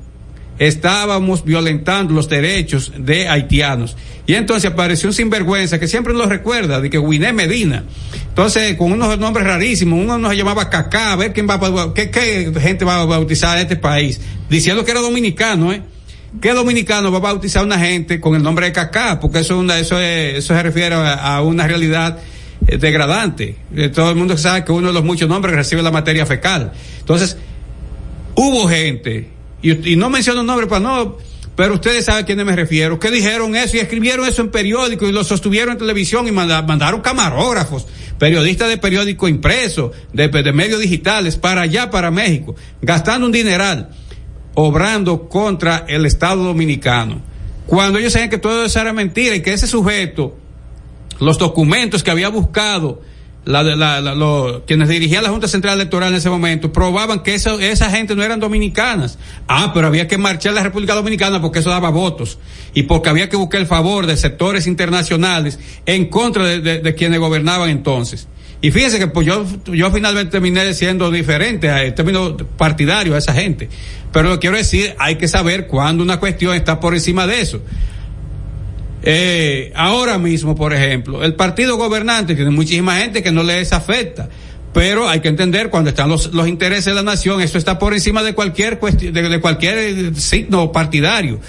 [0.58, 3.96] estábamos violentando los derechos de haitianos.
[4.26, 7.84] Y entonces apareció un sinvergüenza que siempre nos recuerda, de que Winé Medina.
[8.28, 11.58] Entonces, con unos nombres rarísimos, uno nos llamaba Cacá, a ver quién va
[11.94, 15.82] qué, gente va a bautizar a este país, diciendo que era dominicano, ¿eh?
[16.42, 19.18] ¿Qué dominicano va a bautizar a una gente con el nombre de Cacá?
[19.18, 22.18] Porque eso, una, eso, eso se refiere a, una realidad
[22.66, 23.56] eh, degradante.
[23.74, 26.72] Eh, todo el mundo sabe que uno de los muchos nombres recibe la materia fecal.
[27.00, 27.38] Entonces,
[28.34, 31.16] hubo gente y, no menciono nombres para no,
[31.56, 35.06] pero ustedes saben a quiénes me refiero, que dijeron eso y escribieron eso en periódico
[35.06, 37.86] y lo sostuvieron en televisión y mandaron camarógrafos,
[38.18, 43.90] periodistas de periódico impreso, de, de medios digitales, para allá, para México, gastando un dineral,
[44.54, 47.20] obrando contra el Estado dominicano.
[47.66, 50.36] Cuando ellos saben que todo eso era mentira y que ese sujeto,
[51.20, 53.02] los documentos que había buscado,
[53.44, 57.58] la, la, la, quienes dirigían la Junta Central Electoral en ese momento probaban que eso,
[57.60, 59.18] esa gente no eran dominicanas.
[59.46, 62.38] Ah, pero había que marchar a la República Dominicana porque eso daba votos
[62.74, 67.70] y porque había que buscar el favor de sectores internacionales en contra de, quienes gobernaban
[67.70, 68.28] entonces.
[68.60, 73.32] Y fíjense que pues yo, yo finalmente terminé siendo diferente, a, término partidario a esa
[73.32, 73.68] gente.
[74.12, 77.62] Pero lo quiero decir, hay que saber cuándo una cuestión está por encima de eso.
[79.02, 84.28] Eh, ahora mismo, por ejemplo, el partido gobernante tiene muchísima gente que no les afecta.
[84.72, 87.94] Pero hay que entender cuando están los, los intereses de la nación, eso está por
[87.94, 91.40] encima de cualquier cuestión, de, cualquier signo partidario.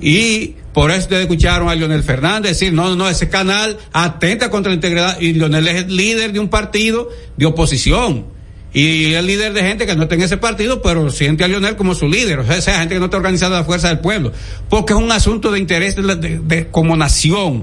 [0.00, 4.70] Y por eso ustedes escucharon a Leonel Fernández decir, no, no, ese canal atenta contra
[4.70, 5.20] la integridad.
[5.20, 8.33] Y Leonel es el líder de un partido de oposición
[8.74, 11.76] y el líder de gente que no está en ese partido, pero siente a Lionel
[11.76, 14.32] como su líder, o sea, gente que no está organizada la fuerza del pueblo,
[14.68, 17.62] porque es un asunto de interés de, como nación,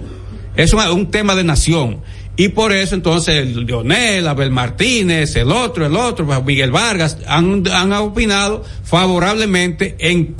[0.56, 2.00] es un, tema de nación.
[2.38, 7.92] Y por eso entonces Lionel, Abel Martínez, el otro, el otro, Miguel Vargas, han, han
[7.92, 10.38] opinado favorablemente en,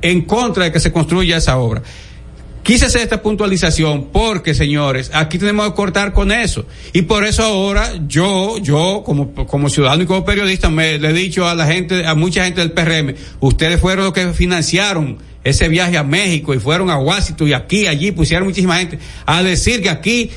[0.00, 1.82] en contra de que se construya esa obra.
[2.68, 6.66] Quise hacer esta puntualización porque, señores, aquí tenemos que cortar con eso.
[6.92, 11.12] Y por eso ahora yo, yo, como, como ciudadano y como periodista, me le he
[11.14, 15.66] dicho a la gente, a mucha gente del PRM, ustedes fueron los que financiaron ese
[15.70, 19.80] viaje a México y fueron a Washington y aquí, allí, pusieron muchísima gente a decir
[19.80, 20.30] que aquí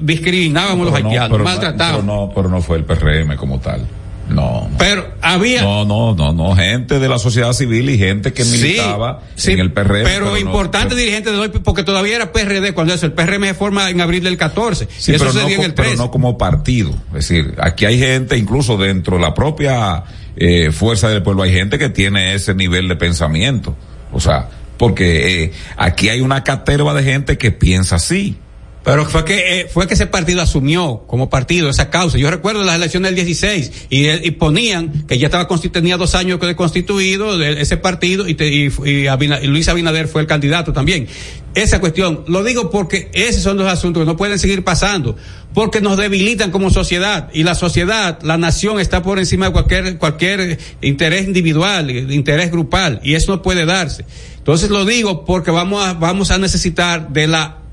[0.00, 2.00] discriminábamos a los haitianos, maltratábamos.
[2.00, 3.86] Pero no, pero no fue el PRM como tal.
[4.34, 5.62] No, Pero había.
[5.62, 6.56] No, no, no, no.
[6.56, 10.02] Gente de la sociedad civil y gente que militaba en el PRM.
[10.04, 13.06] Pero, importante dirigente de hoy, porque todavía era PRD cuando eso.
[13.06, 14.88] El PRM se forma en abril del 14.
[14.96, 15.90] Sí, y eso pero, no, en el 13.
[15.92, 16.90] pero no como partido.
[17.08, 20.02] Es decir, aquí hay gente, incluso dentro de la propia
[20.36, 23.76] eh, fuerza del pueblo, hay gente que tiene ese nivel de pensamiento.
[24.12, 28.36] O sea, porque eh, aquí hay una caterva de gente que piensa así
[28.84, 32.18] Pero fue que eh, fue que ese partido asumió como partido esa causa.
[32.18, 36.38] Yo recuerdo las elecciones del 16 y, y ponían que ya estaba tenía dos años
[36.38, 41.08] de constituido de ese partido y, y, y, Luis Abinader fue el candidato también.
[41.54, 45.16] Esa cuestión, lo digo porque esos son los asuntos que no pueden seguir pasando,
[45.54, 49.96] porque nos debilitan como sociedad y la sociedad, la nación está por encima de cualquier
[49.98, 54.04] cualquier interés individual, interés grupal y eso no puede darse.
[54.36, 57.63] Entonces lo digo porque vamos a vamos a necesitar de la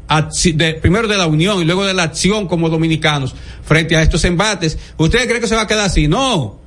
[0.53, 4.23] de, primero de la unión y luego de la acción como dominicanos frente a estos
[4.25, 4.77] embates.
[4.97, 6.07] ¿Ustedes creen que se va a quedar así?
[6.07, 6.59] No.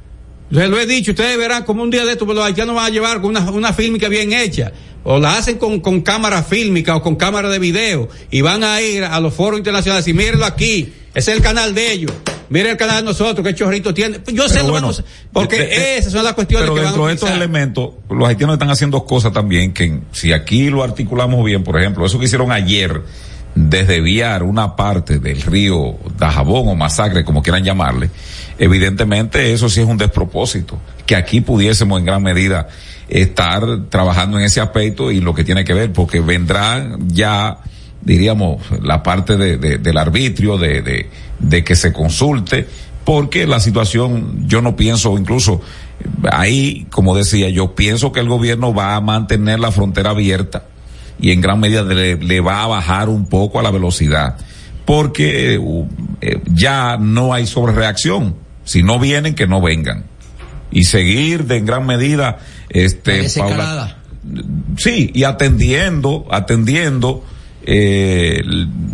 [0.50, 2.90] Yo lo he dicho, ustedes verán como un día de estos los haitianos van a
[2.90, 4.72] llevar con una, una fílmica bien hecha.
[5.02, 8.08] O la hacen con, con cámara fílmica o con cámara de video.
[8.30, 10.92] Y van a ir a los foros internacionales y mírenlo aquí.
[11.14, 12.12] Ese es el canal de ellos.
[12.48, 14.20] Mire el canal de nosotros, qué chorrito tiene.
[14.32, 14.90] Yo sé lo bueno,
[15.32, 18.54] porque eh, eh, esas son las cuestiones pero que dentro de estos elementos, los haitianos
[18.54, 22.52] están haciendo cosas también que si aquí lo articulamos bien, por ejemplo, eso que hicieron
[22.52, 23.02] ayer,
[23.54, 28.10] desviar una parte del río Dajabón o Masacre, como quieran llamarle,
[28.58, 32.68] evidentemente eso sí es un despropósito, que aquí pudiésemos en gran medida
[33.08, 37.58] estar trabajando en ese aspecto y lo que tiene que ver, porque vendrá ya,
[38.00, 42.66] diríamos, la parte de, del arbitrio, de, de que se consulte,
[43.04, 45.60] porque la situación, yo no pienso, incluso
[46.32, 50.64] ahí, como decía, yo pienso que el gobierno va a mantener la frontera abierta
[51.18, 54.36] y en gran medida le, va a bajar un poco a la velocidad
[54.84, 55.54] porque
[56.20, 58.36] eh, ya no hay sobrereacción.
[58.64, 60.04] Si no vienen, que no vengan.
[60.70, 63.98] Y seguir de en gran medida, este, Paula,
[64.76, 67.24] sí, y atendiendo, atendiendo,
[67.66, 68.42] eh,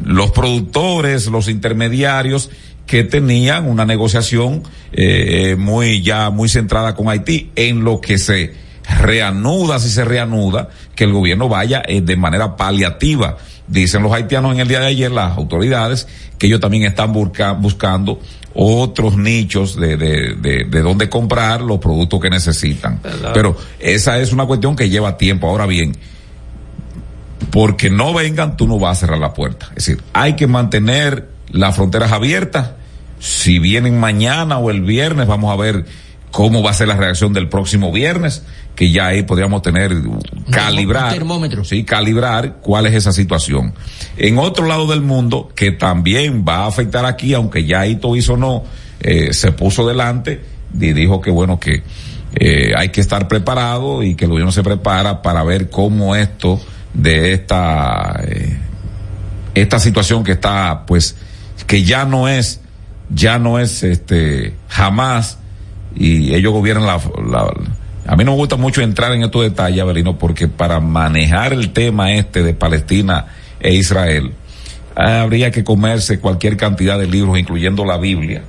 [0.04, 2.50] los productores, los intermediarios
[2.87, 8.52] que tenían una negociación eh, muy ya muy centrada con Haití en lo que se
[8.98, 13.37] reanuda, si se reanuda, que el gobierno vaya eh, de manera paliativa.
[13.66, 18.20] Dicen los haitianos en el día de ayer, las autoridades, que ellos también están buscando
[18.55, 23.00] otros nichos de, de, de, de dónde comprar los productos que necesitan.
[23.33, 25.48] Pero esa es una cuestión que lleva tiempo.
[25.48, 25.96] Ahora bien,
[27.50, 29.66] porque no vengan, tú no vas a cerrar la puerta.
[29.76, 32.72] Es decir, hay que mantener las fronteras abiertas.
[33.18, 35.85] Si vienen mañana o el viernes, vamos a ver
[36.31, 39.93] cómo va a ser la reacción del próximo viernes, que ya ahí podríamos tener,
[40.51, 41.64] calibrar, termómetro.
[41.64, 43.75] sí, calibrar cuál es esa situación.
[44.16, 48.37] En otro lado del mundo, que también va a afectar aquí, aunque ya Ito hizo
[48.37, 48.64] no,
[49.01, 50.40] eh, se puso delante
[50.75, 51.83] y dijo que bueno, que
[52.35, 56.61] eh, hay que estar preparado y que el gobierno se prepara para ver cómo esto
[56.95, 58.57] de esta, eh,
[59.55, 61.16] esta situación que está, pues,
[61.66, 62.61] que ya no es,
[63.12, 65.39] ya no es, este, jamás
[65.94, 67.00] y ellos gobiernan la,
[68.07, 71.70] a mí no me gusta mucho entrar en estos detalles, Avelino, porque para manejar el
[71.70, 73.26] tema este de Palestina
[73.61, 74.33] e Israel,
[74.96, 78.42] habría que comerse cualquier cantidad de libros, incluyendo la Biblia,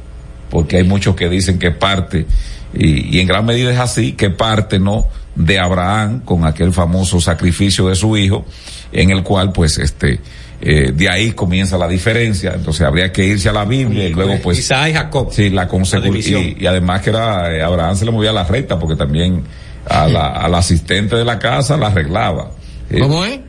[0.49, 2.25] porque hay muchos que dicen que parte,
[2.73, 5.05] y, y en gran medida es así, que parte, ¿no?
[5.35, 8.45] De Abraham con aquel famoso sacrificio de su hijo,
[8.91, 10.19] en el cual, pues, este,
[10.63, 14.37] eh, de ahí comienza la diferencia, entonces habría que irse a la Biblia y luego
[14.43, 14.59] pues...
[14.59, 15.29] Isaac y Jacob.
[15.31, 16.55] Sí, la consecución.
[16.59, 19.43] Y, además que era, eh, Abraham se le movía la recta porque también
[19.89, 22.51] a la, al asistente de la casa la arreglaba.
[22.91, 23.39] Eh, ¿Cómo es?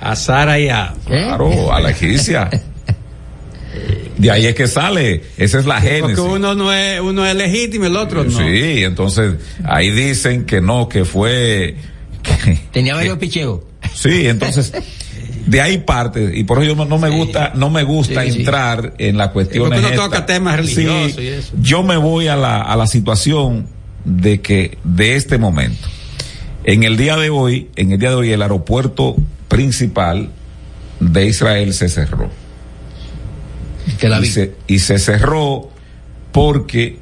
[0.00, 0.94] A Sara y a...
[1.04, 2.48] Claro, a la egipcia.
[4.16, 6.16] De ahí es que sale, esa es la génesis.
[6.16, 8.30] Porque uno no es, uno es legítimo, el otro no.
[8.30, 11.76] Sí, entonces ahí dicen que no, que fue...
[12.72, 13.60] Tenía varios picheos.
[13.94, 14.72] Sí, entonces
[15.46, 19.30] de ahí parte y por eso no, me gusta no me gusta entrar en la
[19.30, 21.54] cuestión no toca temas religiosos y eso.
[21.60, 23.68] yo me voy a la a la situación
[24.04, 25.88] de que de este momento.
[26.64, 29.16] En el día de hoy en el día de hoy el aeropuerto
[29.48, 30.30] principal
[31.00, 32.30] de Israel se cerró.
[34.20, 35.70] Y, se, y se cerró
[36.32, 36.98] porque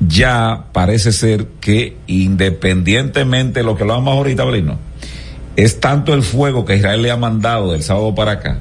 [0.00, 4.78] ya parece ser que independientemente de lo que lo vamos ahorita, Belino,
[5.56, 8.58] es tanto el fuego que Israel le ha mandado del sábado para acá,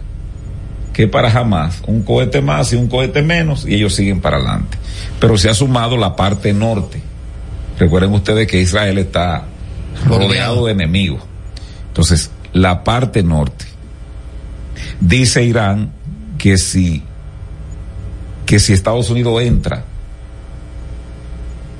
[0.93, 4.77] que para jamás un cohete más y un cohete menos y ellos siguen para adelante.
[5.19, 7.01] Pero se ha sumado la parte norte.
[7.79, 9.45] Recuerden ustedes que Israel está
[10.05, 11.21] rodeado de enemigos.
[11.87, 13.65] Entonces, la parte norte.
[14.99, 15.91] Dice Irán
[16.37, 17.03] que si
[18.45, 19.85] que si Estados Unidos entra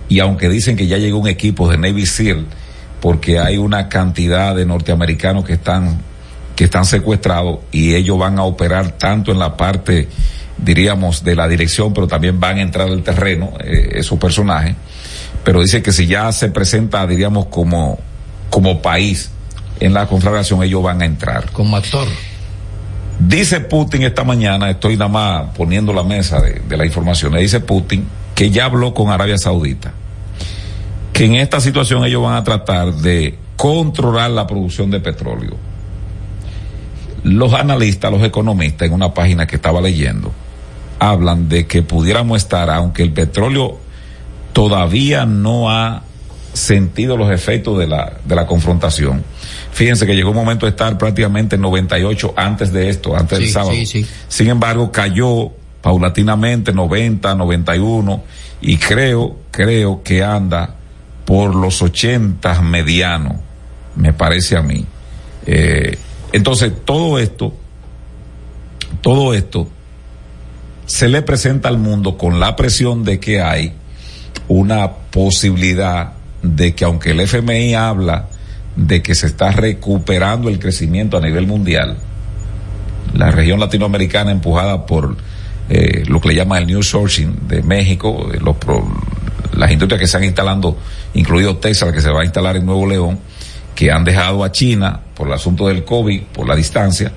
[0.08, 2.46] y aunque dicen que ya llegó un equipo de Navy SEAL
[3.04, 6.02] porque hay una cantidad de norteamericanos que están
[6.56, 10.08] que están secuestrados y ellos van a operar tanto en la parte
[10.58, 14.78] diríamos de la dirección pero también van a entrar al terreno eh, esos personajes.
[15.44, 18.00] Pero dice que si ya se presenta diríamos como
[18.50, 19.32] como país
[19.82, 21.52] en la conflagración ellos van a entrar.
[21.52, 22.08] Como actor.
[23.20, 27.60] Dice Putin esta mañana, estoy nada más poniendo la mesa de, de la información, dice
[27.60, 29.92] Putin que ya habló con Arabia Saudita,
[31.14, 35.56] que en esta situación ellos van a tratar de controlar la producción de petróleo.
[37.24, 40.34] Los analistas, los economistas, en una página que estaba leyendo,
[41.00, 43.78] hablan de que pudiéramos estar, aunque el petróleo
[44.54, 46.04] todavía no ha
[46.54, 49.24] sentido los efectos de la, de la confrontación.
[49.72, 53.50] Fíjense que llegó un momento de estar prácticamente en 98 antes de esto, antes del
[53.50, 53.74] sábado.
[54.28, 55.52] Sin embargo, cayó
[55.82, 58.24] paulatinamente 90, 91
[58.62, 60.76] y creo, creo que anda
[61.26, 63.36] por los 80 medianos,
[63.96, 64.86] me parece a mí.
[65.46, 65.98] Eh,
[66.32, 67.54] entonces, todo esto,
[69.02, 69.68] todo esto
[70.86, 73.74] se le presenta al mundo con la presión de que hay
[74.48, 78.28] una posibilidad de que aunque el FMI habla
[78.76, 81.98] de que se está recuperando el crecimiento a nivel mundial,
[83.14, 85.16] la región latinoamericana empujada por
[85.70, 88.58] eh, lo que le llama el New Sourcing de México, los
[89.56, 90.78] las industrias que se están instalando,
[91.14, 93.20] incluido Texas, que se va a instalar en Nuevo León,
[93.76, 97.12] que han dejado a China por el asunto del COVID, por la distancia,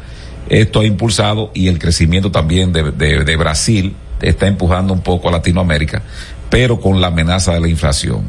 [0.49, 5.33] esto ha impulsado y el crecimiento también de, de Brasil está empujando un poco a
[5.33, 6.03] Latinoamérica,
[6.49, 8.23] pero con la amenaza de la inflación.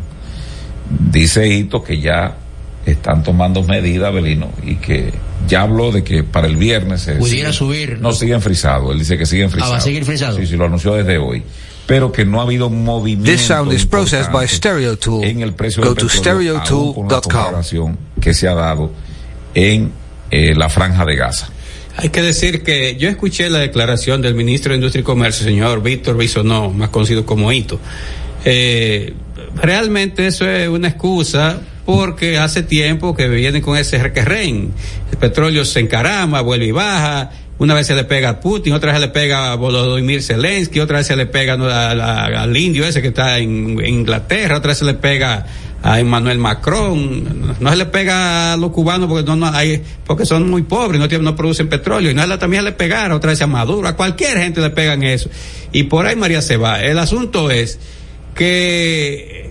[0.90, 2.38] Dice Hito que ya
[2.86, 5.12] están tomando medidas, Belino, y que
[5.48, 8.00] ya habló de que para el viernes se pudiera subir.
[8.00, 9.72] No siguen frisados, él dice que siguen frisados.
[9.72, 10.38] Ah, va a seguir frisado.
[10.38, 11.44] Sí, sí, lo anunció desde hoy.
[11.88, 13.32] Pero que no ha habido movimiento.
[13.32, 15.24] This sound is processed by Stereo Tool.
[15.24, 17.96] En el precio Go to stereotool.com.
[18.22, 18.92] que se ha dado
[19.56, 19.92] en
[20.30, 21.50] eh, la franja de Gaza.
[21.96, 25.82] Hay que decir que yo escuché la declaración del ministro de Industria y Comercio, señor
[25.82, 27.80] Víctor Bisonó, más conocido como Hito.
[28.46, 29.14] Eh,
[29.56, 34.74] realmente eso es una excusa porque hace tiempo que vienen con ese requerren.
[35.12, 37.32] El petróleo se encarama, vuelve y baja.
[37.60, 40.80] Una vez se le pega a Putin, otra vez se le pega a Volodymyr Zelensky,
[40.80, 44.86] otra vez se le pega al indio ese que está en, Inglaterra, otra vez se
[44.86, 45.44] le pega
[45.82, 50.50] a Emmanuel Macron, no se le pega a los cubanos porque no, hay, porque son
[50.50, 53.48] muy pobres, no, no producen petróleo, y no también se le pegar otra vez a
[53.48, 55.30] Maduro, a cualquier gente le pegan eso.
[55.72, 56.84] Y por ahí María se va.
[56.84, 57.80] El asunto es
[58.36, 59.47] que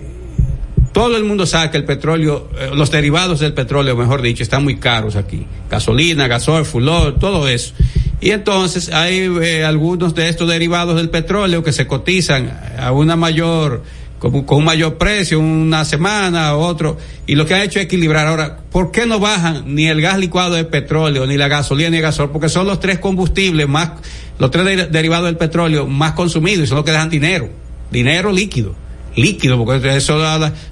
[0.97, 4.63] todo el mundo sabe que el petróleo, eh, los derivados del petróleo, mejor dicho, están
[4.63, 5.45] muy caros aquí.
[5.69, 7.75] Gasolina, gasol, fulor, todo eso.
[8.19, 13.15] Y entonces hay eh, algunos de estos derivados del petróleo que se cotizan a una
[13.15, 13.83] mayor,
[14.17, 18.25] con, con un mayor precio, una semana, otro, y lo que ha hecho es equilibrar.
[18.25, 21.97] Ahora, ¿por qué no bajan ni el gas licuado de petróleo, ni la gasolina, ni
[21.97, 22.31] el gasol?
[22.31, 23.91] Porque son los tres combustibles más,
[24.39, 27.49] los tres derivados del petróleo más consumidos y son los que dejan dinero,
[27.91, 28.86] dinero líquido
[29.17, 30.17] líquido, porque eso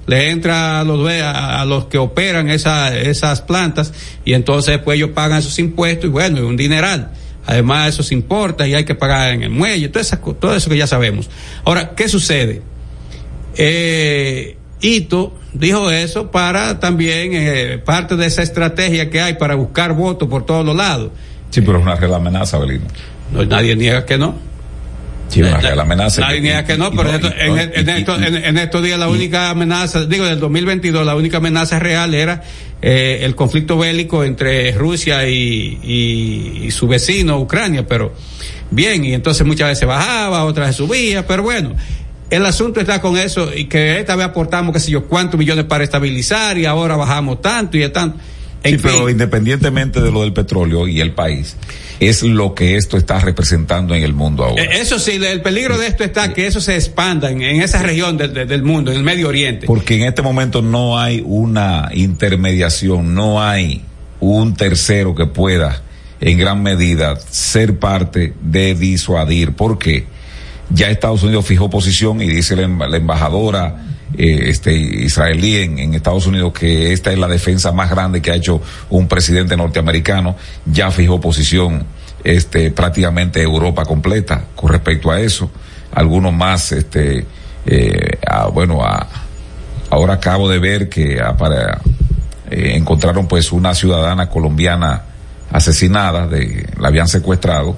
[0.06, 3.92] le entra a los, a, los que operan esas plantas
[4.24, 7.10] y entonces pues ellos pagan esos impuestos y bueno, es un dineral.
[7.44, 10.02] Además eso se importa y hay que pagar en el muelle, todo,
[10.34, 11.28] todo eso que ya sabemos.
[11.64, 12.62] Ahora, ¿qué sucede?
[13.56, 19.92] Eh, Ito dijo eso para también eh, parte de esa estrategia que hay para buscar
[19.94, 21.10] votos por todos los lados.
[21.50, 22.86] Sí, pero es una real amenaza, Belino.
[23.32, 24.45] No, nadie niega que no.
[25.28, 26.20] Sí, la amenaza.
[26.20, 31.38] Nadie que no, pero en, estos días la única amenaza, digo, del 2022, la única
[31.38, 32.42] amenaza real era
[32.80, 38.14] eh, el conflicto bélico entre Rusia y, su vecino, Ucrania, pero
[38.70, 41.74] bien, y entonces muchas veces bajaba, otras subía, pero bueno.
[42.28, 45.64] El asunto está con eso y que esta vez aportamos, qué sé yo, cuántos millones
[45.66, 47.92] para estabilizar y ahora bajamos tanto y es
[48.64, 51.56] sí, pero independientemente de lo del petróleo y el país,
[52.00, 54.62] es lo que esto está representando en el mundo ahora.
[54.62, 58.16] Eh, eso sí, el peligro de esto está que eso se expanda en, esa región
[58.16, 59.66] del mundo, en el Medio Oriente.
[59.66, 63.82] Porque en este momento no hay una intermediación, no hay
[64.20, 65.82] un tercero que pueda
[66.20, 69.52] en gran medida ser parte de disuadir.
[69.52, 70.06] ¿Por qué?
[70.70, 73.85] Ya Estados Unidos fijó posición y dice la, la embajadora
[74.16, 78.34] eh, este israelí en, Estados Unidos que esta es la defensa más grande que ha
[78.34, 81.84] hecho un presidente norteamericano ya fijó posición
[82.22, 85.50] este prácticamente Europa completa con respecto a eso.
[85.92, 87.26] Algunos más este
[87.66, 88.18] eh,
[88.52, 88.80] bueno
[89.90, 91.80] ahora acabo de ver que para,
[92.50, 95.02] eh, encontraron pues una ciudadana colombiana
[95.50, 97.76] asesinada de la habían secuestrado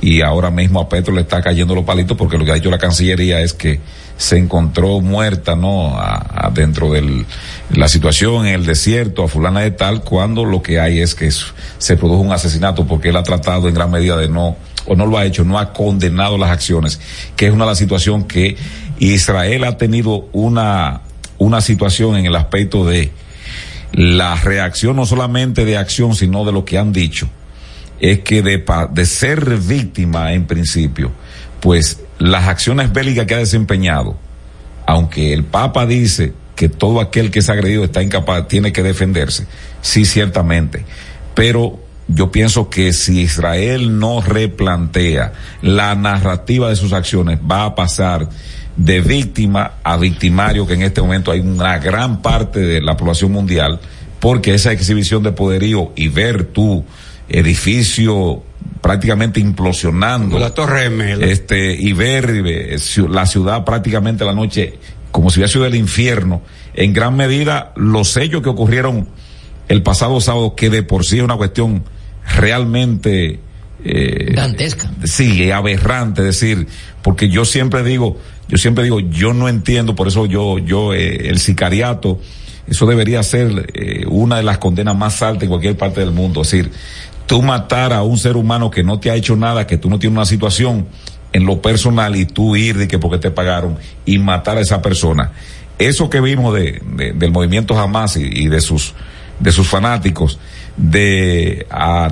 [0.00, 2.70] y ahora mismo a Petro le está cayendo los palitos porque lo que ha dicho
[2.70, 3.80] la Cancillería es que
[4.16, 5.96] se encontró muerta, ¿no?
[5.98, 7.24] A, dentro de
[7.70, 11.30] la situación en el desierto, a fulana de tal, cuando lo que hay es que
[11.30, 15.06] se produjo un asesinato porque él ha tratado en gran medida de no, o no
[15.06, 17.00] lo ha hecho, no ha condenado las acciones,
[17.36, 18.56] que es una de las situaciones que
[18.98, 21.02] Israel ha tenido una,
[21.38, 23.12] una situación en el aspecto de
[23.92, 27.28] la reacción no solamente de acción, sino de lo que han dicho
[28.00, 31.10] es que de, ser víctima en principio,
[31.60, 34.16] pues las acciones bélicas que ha desempeñado,
[34.86, 39.46] aunque el Papa dice que todo aquel que es agredido está incapaz, tiene que defenderse,
[39.80, 40.84] sí, ciertamente,
[41.34, 41.78] pero
[42.08, 48.28] yo pienso que si Israel no replantea la narrativa de sus acciones, va a pasar
[48.76, 53.32] de víctima a victimario, que en este momento hay una gran parte de la población
[53.32, 53.80] mundial,
[54.20, 56.84] porque esa exhibición de poderío y ver tu
[57.28, 58.42] edificio
[58.80, 60.38] prácticamente implosionando.
[60.38, 60.90] La torre
[61.30, 64.78] Este, y ver la ciudad prácticamente la noche
[65.10, 66.42] como si hubiera sido el infierno.
[66.74, 69.08] En gran medida, los hechos que ocurrieron
[69.68, 71.84] el pasado sábado, que de por sí es una cuestión
[72.36, 73.40] realmente
[73.84, 74.90] eh, dantesca.
[75.04, 76.66] Sí, aberrante, decir,
[77.02, 78.18] porque yo siempre digo,
[78.48, 82.20] yo siempre digo, yo no entiendo, por eso yo, yo, eh, el sicariato,
[82.66, 86.42] eso debería ser eh, una de las condenas más altas en cualquier parte del mundo.
[86.42, 86.70] Es decir,
[87.28, 90.00] tú matar a un ser humano que no te ha hecho nada, que tú no
[90.00, 90.88] tienes una situación
[91.32, 94.82] en lo personal y tú ir de que porque te pagaron y matar a esa
[94.82, 95.30] persona.
[95.78, 96.82] Eso que vimos de,
[97.14, 98.94] del movimiento Hamas y de sus
[99.40, 100.38] de sus fanáticos,
[100.76, 102.08] de a,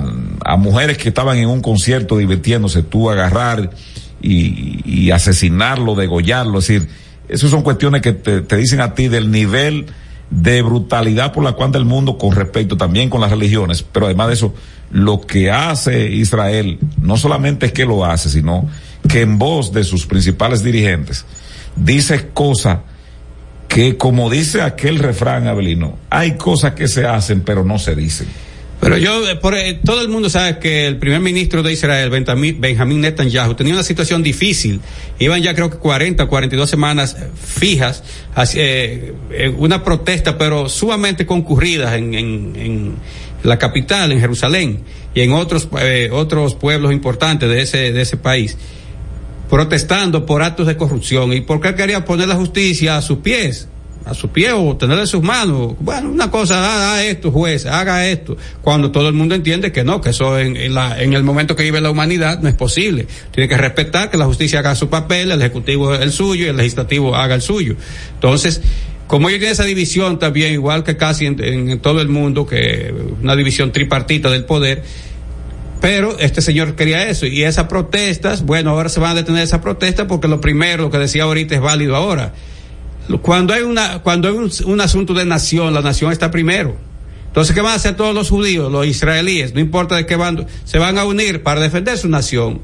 [0.57, 3.69] mujeres que estaban en un concierto divirtiéndose, tú agarrar
[4.21, 6.89] y, asesinarlo, degollarlo, es decir,
[7.29, 9.87] esas son cuestiones que te, te, dicen a ti del nivel
[10.29, 14.27] de brutalidad por la cual el mundo con respecto también con las religiones, pero además
[14.27, 14.53] de eso,
[14.91, 18.69] lo que hace Israel, no solamente es que lo hace, sino
[19.07, 21.25] que en voz de sus principales dirigentes
[21.75, 22.79] dice cosas
[23.67, 28.27] que como dice aquel refrán Abelino, hay cosas que se hacen pero no se dicen.
[28.79, 32.09] Pero yo, eh, por, eh, todo el mundo sabe que el primer ministro de Israel,
[32.09, 34.81] Benjamín Netanyahu, tenía una situación difícil.
[35.17, 38.03] Iban ya creo que 40, 42 semanas fijas,
[38.53, 39.13] eh,
[39.57, 42.95] una protesta, pero sumamente concurridas en, en, en,
[43.43, 44.83] la capital, en Jerusalén,
[45.13, 45.67] y en otros,
[46.11, 48.57] otros pueblos importantes de ese, de ese país
[49.49, 53.67] protestando por actos de corrupción y porque él quería poner la justicia a sus pies,
[54.05, 55.75] a sus pies o tenerla en sus manos.
[55.79, 60.01] Bueno, una cosa, haga esto, juez, haga esto, cuando todo el mundo entiende que no,
[60.01, 63.07] que eso en, en, la, en el momento que vive la humanidad no es posible.
[63.31, 66.57] Tiene que respetar que la justicia haga su papel, el ejecutivo el suyo y el
[66.57, 67.75] legislativo haga el suyo.
[68.15, 68.61] Entonces,
[69.07, 73.35] como ellos tienen esa división también, igual que casi en, todo el mundo, que una
[73.35, 74.83] división tripartita del poder,
[75.79, 77.25] pero este señor quería eso.
[77.25, 80.91] Y esas protestas, bueno, ahora se van a detener esas protestas porque lo primero, lo
[80.91, 82.33] que decía ahorita, es válido ahora.
[83.21, 84.35] Cuando hay una, cuando hay
[84.65, 86.75] un, asunto de nación, la nación está primero.
[87.27, 89.53] Entonces, ¿qué van a hacer todos los judíos, los israelíes?
[89.53, 92.59] No importa de qué bando, se van a unir para defender su nación.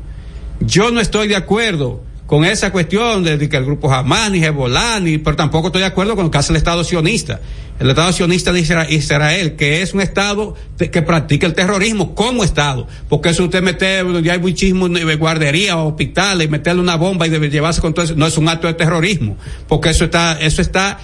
[0.60, 2.04] Yo no estoy de acuerdo
[2.34, 5.86] con esa cuestión de, que el grupo Hamas ni Hezbollah, ni, pero tampoco estoy de
[5.86, 7.40] acuerdo con lo que hace el Estado sionista.
[7.80, 8.60] El Estado sionista de
[8.90, 12.88] Israel, que es un Estado que practica el terrorismo como Estado.
[13.08, 17.52] Porque eso usted mete, donde hay muchísimo guardería o hospitales, meterle una bomba y debe
[17.52, 19.38] llevarse con todo eso, no es un acto de terrorismo.
[19.68, 20.98] Porque eso está, eso está,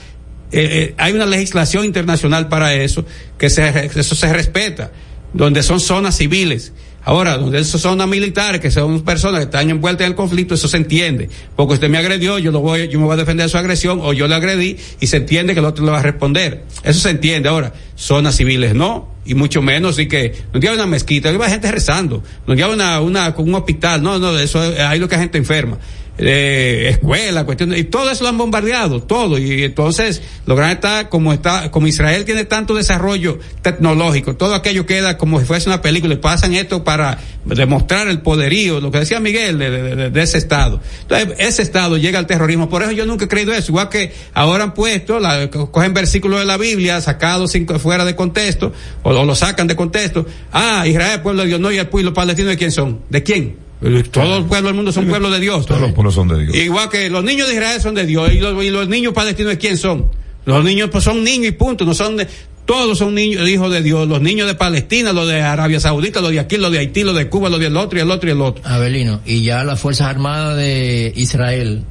[0.51, 3.05] eh, eh, hay una legislación internacional para eso,
[3.37, 4.89] que eso se respeta,
[5.35, 6.73] donde son zonas civiles
[7.09, 10.67] Ahora, donde esos son militares, que son personas que están envueltas en el conflicto, eso
[10.67, 11.27] se entiende.
[11.55, 13.99] Porque usted me agredió, yo lo voy, yo me voy a defender de su agresión,
[14.03, 16.65] o yo le agredí, y se entiende que el otro le va a responder.
[16.83, 17.49] Eso se entiende.
[17.49, 21.71] Ahora, zonas civiles no, y mucho menos, y que no tiene una mezquita, hay gente
[21.71, 25.39] rezando, no tiene una, una, un hospital, no, no, eso hay lo que hay gente
[25.39, 25.79] enferma
[26.21, 29.37] eh, escuela, cuestiones, y todo eso lo han bombardeado, todo.
[29.37, 34.85] Y entonces, lo grande está, como está, como Israel tiene tanto desarrollo tecnológico, todo aquello
[34.85, 38.99] queda como si fuese una película, y pasan esto para demostrar el poderío, lo que
[38.99, 40.81] decía Miguel, de, de, ese Estado.
[41.01, 44.13] Entonces, ese Estado llega al terrorismo, por eso yo nunca he creído eso, igual que
[44.33, 49.35] ahora han puesto, la, cogen versículos de la Biblia, sacados fuera de contexto, o, lo
[49.35, 52.71] sacan de contexto, ah, Israel, pueblo de Dios, no, y el pueblo palestino, ¿de quién
[52.71, 52.99] son?
[53.09, 53.68] ¿De quién?
[53.79, 55.65] Todos los pueblos del mundo son pueblos de Dios.
[55.65, 56.55] Todos los pueblos son de Dios.
[56.55, 58.31] Igual que los niños de Israel son de Dios.
[58.33, 60.09] Y los, y los niños palestinos de quién son?
[60.45, 61.85] Los niños pues son niños y punto.
[61.85, 62.27] No son de,
[62.65, 64.07] todos son niños, hijos de Dios.
[64.07, 67.15] Los niños de Palestina, los de Arabia Saudita, los de aquí, los de Haití, los
[67.15, 68.61] de Cuba, los del otro y el otro y el otro.
[68.65, 71.83] Abelino, y ya las Fuerzas Armadas de Israel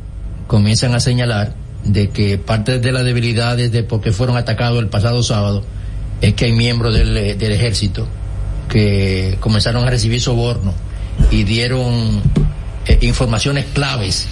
[0.46, 4.88] comienzan a señalar de que parte de las debilidades de por qué fueron atacados el
[4.88, 5.64] pasado sábado
[6.20, 8.06] es que hay miembros del, del ejército
[8.68, 10.74] que comenzaron a recibir soborno
[11.30, 12.22] y dieron
[12.86, 14.26] eh, informaciones claves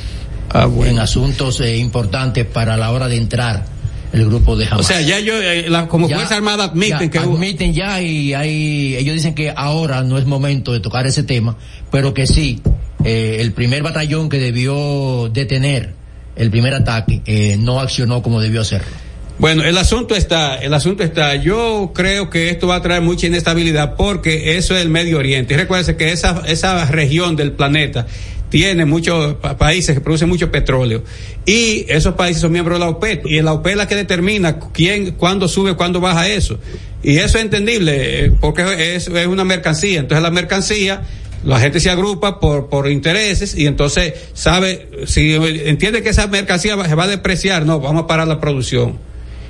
[0.51, 3.66] ah, en asuntos eh, importantes para la hora de entrar
[4.12, 4.80] el grupo de Hamas.
[4.80, 7.18] O sea, ya yo, eh, como Fuerza Armada admiten que...
[7.18, 11.57] Admiten ya y hay, ellos dicen que ahora no es momento de tocar ese tema,
[11.91, 12.62] pero que sí,
[13.05, 15.95] el primer batallón que debió detener
[16.34, 19.06] el primer ataque no accionó como debió hacerlo.
[19.39, 23.26] Bueno, el asunto está, el asunto está, yo creo que esto va a traer mucha
[23.26, 25.53] inestabilidad porque eso es el Medio Oriente.
[25.53, 28.07] Y recuérdense que esa, esa región del planeta
[28.49, 31.03] tiene muchos países que producen mucho petróleo
[31.45, 34.59] y esos países son miembros de la OPEP y la OPEP es la que determina
[34.72, 36.59] quién, cuándo sube, cuándo baja eso.
[37.03, 40.01] Y eso es entendible eh, porque es, es una mercancía.
[40.01, 41.03] Entonces la mercancía
[41.45, 46.82] la gente se agrupa por, por intereses y entonces sabe, si entiende que esa mercancía
[46.89, 48.99] se va a depreciar, no, vamos a parar la producción.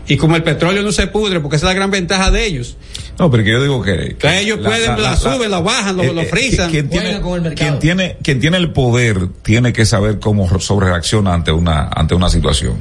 [0.08, 2.76] Y como el petróleo no se pudre, porque esa es la gran ventaja de ellos.
[3.18, 4.16] No, pero yo digo que.
[4.18, 6.70] que ellos pueden, la, suben, la bajan, lo, eh, eh, frisan.
[6.70, 7.20] Quien tiene,
[7.56, 12.28] quien tiene, quien tiene el poder tiene que saber cómo sobrereacciona ante una, ante una
[12.28, 12.80] situación.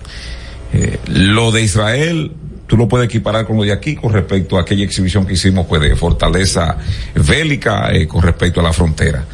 [0.74, 2.32] Eh, lo de Israel,
[2.68, 5.66] tú lo puedes equiparar con lo de aquí con respecto a aquella exhibición que hicimos
[5.68, 6.78] pues de fortaleza
[7.16, 9.26] bélica con respecto a la frontera.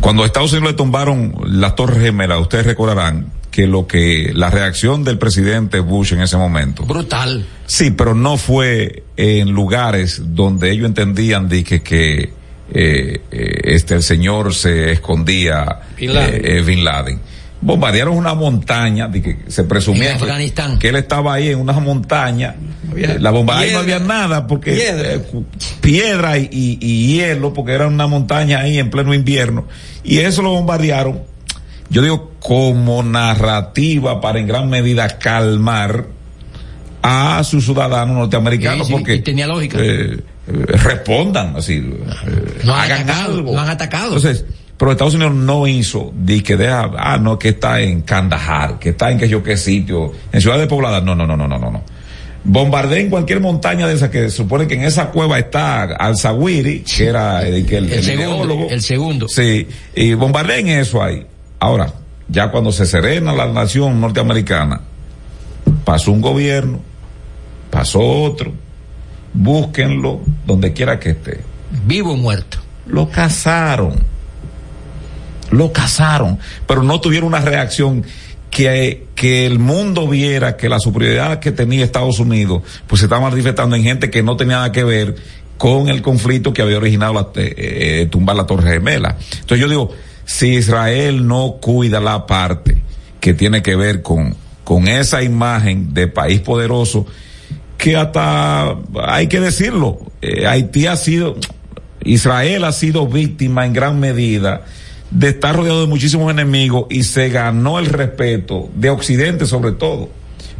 [0.00, 4.50] Cuando a Estados Unidos le tumbaron las torres gemelas, ustedes recordarán que lo que la
[4.50, 6.84] reacción del presidente Bush en ese momento.
[6.84, 7.46] Brutal.
[7.64, 12.34] Sí, pero no fue en lugares donde ellos entendían de que, que
[12.70, 16.40] eh, eh, este el señor se escondía Bin Laden.
[16.44, 17.18] Eh, Bin Laden.
[17.62, 20.18] Bombardearon una montaña, de que se presumía
[20.78, 22.56] que, él estaba ahí en una montaña.
[23.18, 25.22] la bomba ahí no había nada porque piedra,
[25.80, 26.48] piedra y,
[26.78, 29.66] y hielo porque era una montaña ahí en pleno invierno
[30.04, 31.35] y eso lo bombardearon
[31.90, 36.06] yo digo como narrativa para en gran medida calmar
[37.02, 39.78] a sus ciudadanos norteamericanos porque tenía lógica.
[39.80, 40.18] eh,
[40.48, 43.52] eh, respondan así eh, no hagan algo.
[43.52, 44.16] no han atacado.
[44.16, 44.44] Entonces
[44.76, 48.90] pero Estados Unidos no hizo de que deja ah no que está en Kandahar que
[48.90, 51.70] está en que yo qué sitio en ciudades pobladas no no no no no no
[51.70, 51.82] no.
[52.48, 57.44] Bombardeen cualquier montaña de esa que supone que en esa cueva está Al-Zawiri, que era
[57.44, 59.28] el, el, el, segundo, el segundo.
[59.28, 59.66] Sí,
[59.96, 61.26] y bombardeen eso ahí.
[61.58, 61.92] Ahora,
[62.28, 64.80] ya cuando se serena la nación norteamericana,
[65.84, 66.80] pasó un gobierno,
[67.70, 68.52] pasó otro,
[69.32, 71.40] búsquenlo donde quiera que esté.
[71.86, 72.58] Vivo o muerto.
[72.86, 74.02] Lo cazaron.
[75.50, 78.04] Lo cazaron, pero no tuvieron una reacción
[78.50, 83.28] que, que el mundo viera que la superioridad que tenía Estados Unidos, pues se estaba
[83.28, 85.14] manifestando en gente que no tenía nada que ver
[85.56, 89.16] con el conflicto que había originado la, eh, eh, tumbar la Torre Gemela.
[89.20, 89.92] Entonces yo digo,
[90.26, 92.82] si Israel no cuida la parte
[93.20, 97.06] que tiene que ver con, con esa imagen de país poderoso,
[97.78, 101.36] que hasta hay que decirlo, eh, Haití ha sido,
[102.02, 104.64] Israel ha sido víctima en gran medida
[105.10, 110.10] de estar rodeado de muchísimos enemigos y se ganó el respeto de Occidente sobre todo.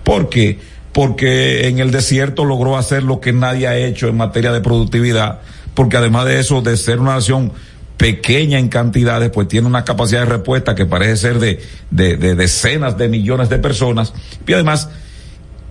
[0.05, 0.61] ¿Por qué?
[0.93, 5.41] Porque en el desierto logró hacer lo que nadie ha hecho en materia de productividad,
[5.75, 7.53] porque además de eso, de ser una nación
[7.97, 12.34] pequeña en cantidades, pues tiene una capacidad de respuesta que parece ser de, de, de
[12.34, 14.12] decenas de millones de personas
[14.47, 14.88] y además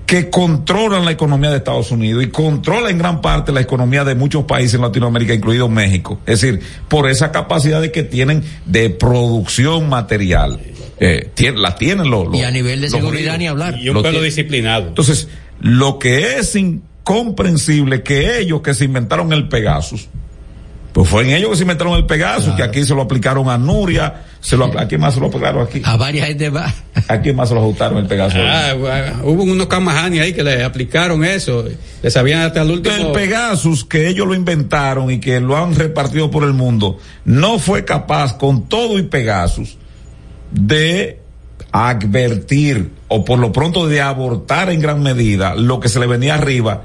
[0.05, 4.15] que controlan la economía de Estados Unidos y controla en gran parte la economía de
[4.15, 6.19] muchos países en Latinoamérica, incluido México.
[6.25, 10.59] Es decir, por esa capacidad de que tienen de producción material.
[10.99, 13.77] Eh, la tienen los, Y a nivel de seguridad ni hablar.
[13.79, 14.87] Y un pueblo disciplinado.
[14.87, 15.27] Entonces,
[15.59, 20.07] lo que es incomprensible que ellos que se inventaron el Pegasus,
[20.95, 23.57] pues fue en ellos que se inventaron el Pegasus, que aquí se lo aplicaron a
[23.57, 25.81] Nuria, se lo, ¿a quién más se lo aplicaron aquí?
[25.83, 26.73] A varias gente más.
[27.09, 28.39] ¿A quién más se lo ajustaron el Pegasus?
[28.41, 28.73] Ah,
[29.21, 31.65] hubo unos Camajani ahí que le aplicaron eso,
[32.01, 32.95] le sabían hasta el último.
[32.95, 37.59] El Pegasus, que ellos lo inventaron y que lo han repartido por el mundo, no
[37.59, 39.77] fue capaz con todo y Pegasus
[40.49, 41.19] de
[41.73, 46.35] advertir o por lo pronto de abortar en gran medida lo que se le venía
[46.35, 46.83] arriba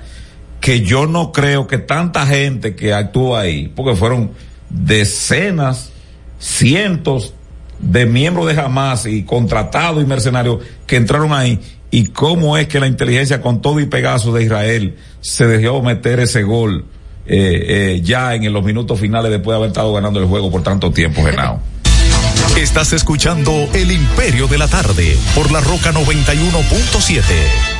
[0.60, 4.30] que yo no creo que tanta gente que actúa ahí, porque fueron
[4.68, 5.90] decenas,
[6.38, 7.34] cientos
[7.78, 11.58] de miembros de Hamas y contratados y mercenarios que entraron ahí,
[11.90, 16.20] y cómo es que la inteligencia con todo y Pegaso de Israel se dejó meter
[16.20, 16.84] ese gol
[17.26, 20.62] eh, eh, ya en los minutos finales después de haber estado ganando el juego por
[20.62, 21.60] tanto tiempo, Genao.
[22.56, 27.79] Estás escuchando El Imperio de la Tarde por la Roca 91.7.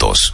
[0.01, 0.33] juntos.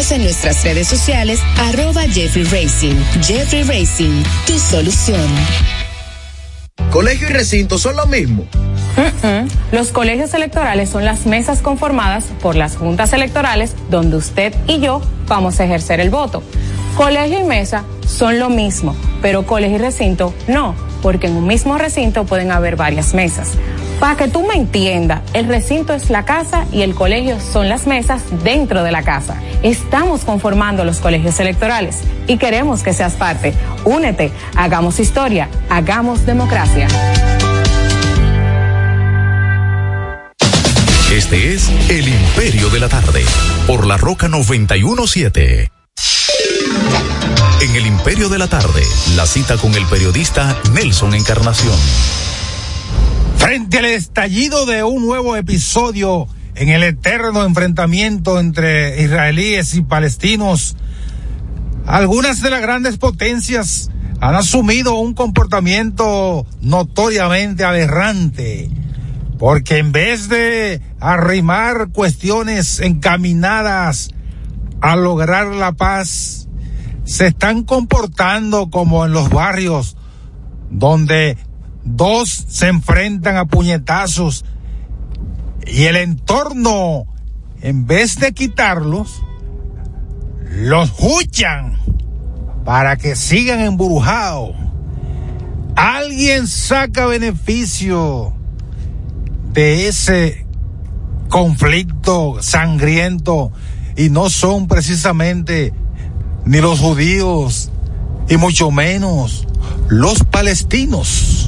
[0.09, 2.95] en nuestras redes sociales, arroba Jeffrey Racing.
[3.21, 5.29] Jeffrey Racing, tu solución.
[6.89, 8.47] ¿Colegio y recinto son lo mismo?
[9.71, 15.01] Los colegios electorales son las mesas conformadas por las juntas electorales donde usted y yo
[15.27, 16.41] vamos a ejercer el voto.
[16.97, 20.73] Colegio y mesa son lo mismo, pero colegio y recinto no,
[21.03, 23.51] porque en un mismo recinto pueden haber varias mesas.
[24.01, 27.85] Para que tú me entiendas, el recinto es la casa y el colegio son las
[27.85, 29.39] mesas dentro de la casa.
[29.61, 33.53] Estamos conformando los colegios electorales y queremos que seas parte.
[33.85, 36.87] Únete, hagamos historia, hagamos democracia.
[41.13, 43.23] Este es El Imperio de la Tarde,
[43.67, 45.71] por la Roca 917.
[47.61, 48.81] En El Imperio de la Tarde,
[49.15, 51.77] la cita con el periodista Nelson Encarnación.
[53.51, 56.25] Frente al estallido de un nuevo episodio
[56.55, 60.77] en el eterno enfrentamiento entre israelíes y palestinos,
[61.85, 63.91] algunas de las grandes potencias
[64.21, 68.69] han asumido un comportamiento notoriamente aberrante,
[69.37, 74.11] porque en vez de arrimar cuestiones encaminadas
[74.79, 76.47] a lograr la paz,
[77.03, 79.97] se están comportando como en los barrios
[80.69, 81.35] donde
[81.83, 84.45] dos se enfrentan a puñetazos
[85.65, 87.05] y el entorno,
[87.61, 89.21] en vez de quitarlos,
[90.49, 91.77] los huchan
[92.65, 94.55] para que sigan embrujados.
[95.75, 98.33] Alguien saca beneficio
[99.53, 100.45] de ese
[101.29, 103.51] conflicto sangriento
[103.95, 105.73] y no son precisamente
[106.45, 107.71] ni los judíos
[108.27, 109.47] y mucho menos
[109.87, 111.40] los palestinos.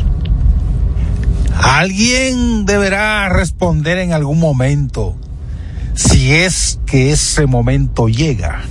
[1.61, 5.15] Alguien deberá responder en algún momento
[5.95, 8.63] si es que ese momento llega.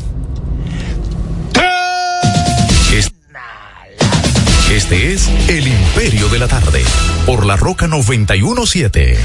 [4.72, 6.82] Este es El Imperio de la Tarde,
[7.26, 9.18] por la Roca 917.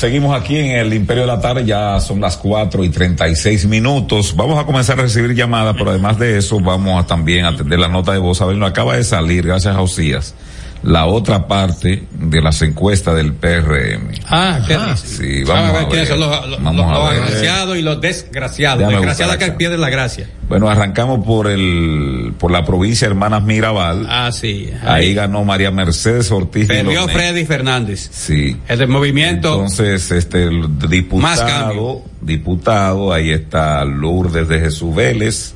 [0.00, 3.36] Seguimos aquí en el Imperio de la Tarde, ya son las cuatro y treinta y
[3.36, 4.34] seis minutos.
[4.34, 7.88] Vamos a comenzar a recibir llamadas, pero además de eso vamos a también atender la
[7.88, 8.40] nota de voz.
[8.40, 10.34] A ver, no acaba de salir, gracias a Osías
[10.82, 14.12] la otra parte de las encuestas del PRM.
[14.28, 14.78] Ah, ¿qué?
[14.96, 18.88] Sí, vamos, a ver, quiénes son los, los, los agraciados y los desgraciados.
[18.88, 20.28] Desgraciados que pierden la gracia.
[20.48, 24.06] Bueno, arrancamos por el por la provincia Hermanas Mirabal.
[24.08, 24.70] Ah, sí.
[24.82, 26.66] Ahí, ahí ganó María Mercedes Ortiz.
[26.68, 28.08] Perdió Freddy Fernández.
[28.10, 28.56] Sí.
[28.66, 29.52] El del movimiento.
[29.52, 35.54] Entonces, este el diputado, diputado, ahí está Lourdes de Jesús Vélez,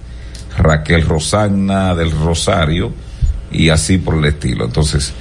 [0.58, 2.92] Raquel Rosagna del Rosario
[3.54, 4.66] y así por el estilo.
[4.66, 5.14] Entonces,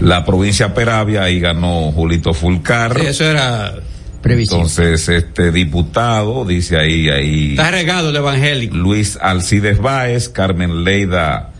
[0.00, 2.98] la provincia Peravia, ahí ganó Julito Fulcar.
[3.00, 3.74] eso era
[4.22, 4.62] previsible.
[4.62, 7.50] Entonces, este diputado, dice ahí, ahí.
[7.50, 8.76] Está regado el evangélico.
[8.76, 11.52] Luis Alcides Báez, Carmen Leida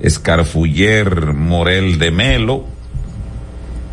[0.00, 2.64] Escarfuller Morel de Melo.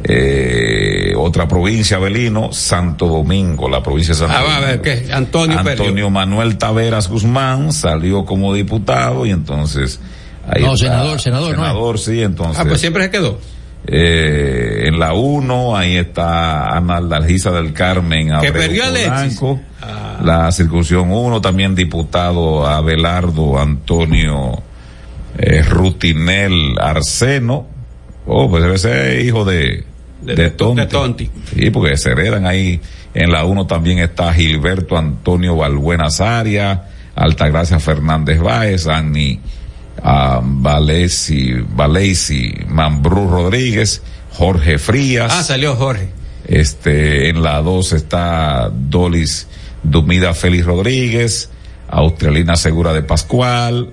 [0.06, 5.08] Eh, otra provincia, Belino, Santo Domingo, la provincia de Santo ah, a ver, ¿qué?
[5.14, 10.02] Antonio Antonio Manuel Taveras Guzmán salió como diputado y entonces
[10.60, 12.60] no, senador, senador, senador, sí, entonces.
[12.60, 13.40] Ah, pues siempre se quedó.
[13.86, 18.32] Eh, en la 1, ahí está Ana Dalgisa del Carmen.
[18.40, 20.20] Que perdió Blanco, ah.
[20.24, 24.64] La circunscripción 1, también diputado Abelardo Antonio
[25.38, 27.68] eh, Rutinel Arseno.
[28.26, 29.84] Oh, pues debe ser hijo de,
[30.22, 30.82] de, de, Tonti.
[30.82, 31.32] de Tonti.
[31.54, 32.80] Sí, porque se heredan ahí.
[33.14, 36.86] En la 1 también está Gilberto Antonio Balbuena Zaria,
[37.16, 39.42] Altagracia Fernández Báez, Annie
[40.04, 44.02] a Valesi, Valesi Mambrú Rodríguez,
[44.32, 45.32] Jorge Frías.
[45.34, 46.10] Ah, salió Jorge.
[46.46, 49.48] Este, en la 2 está Dolis
[49.82, 51.50] Dumida Félix Rodríguez,
[51.88, 53.92] Australina Segura de Pascual,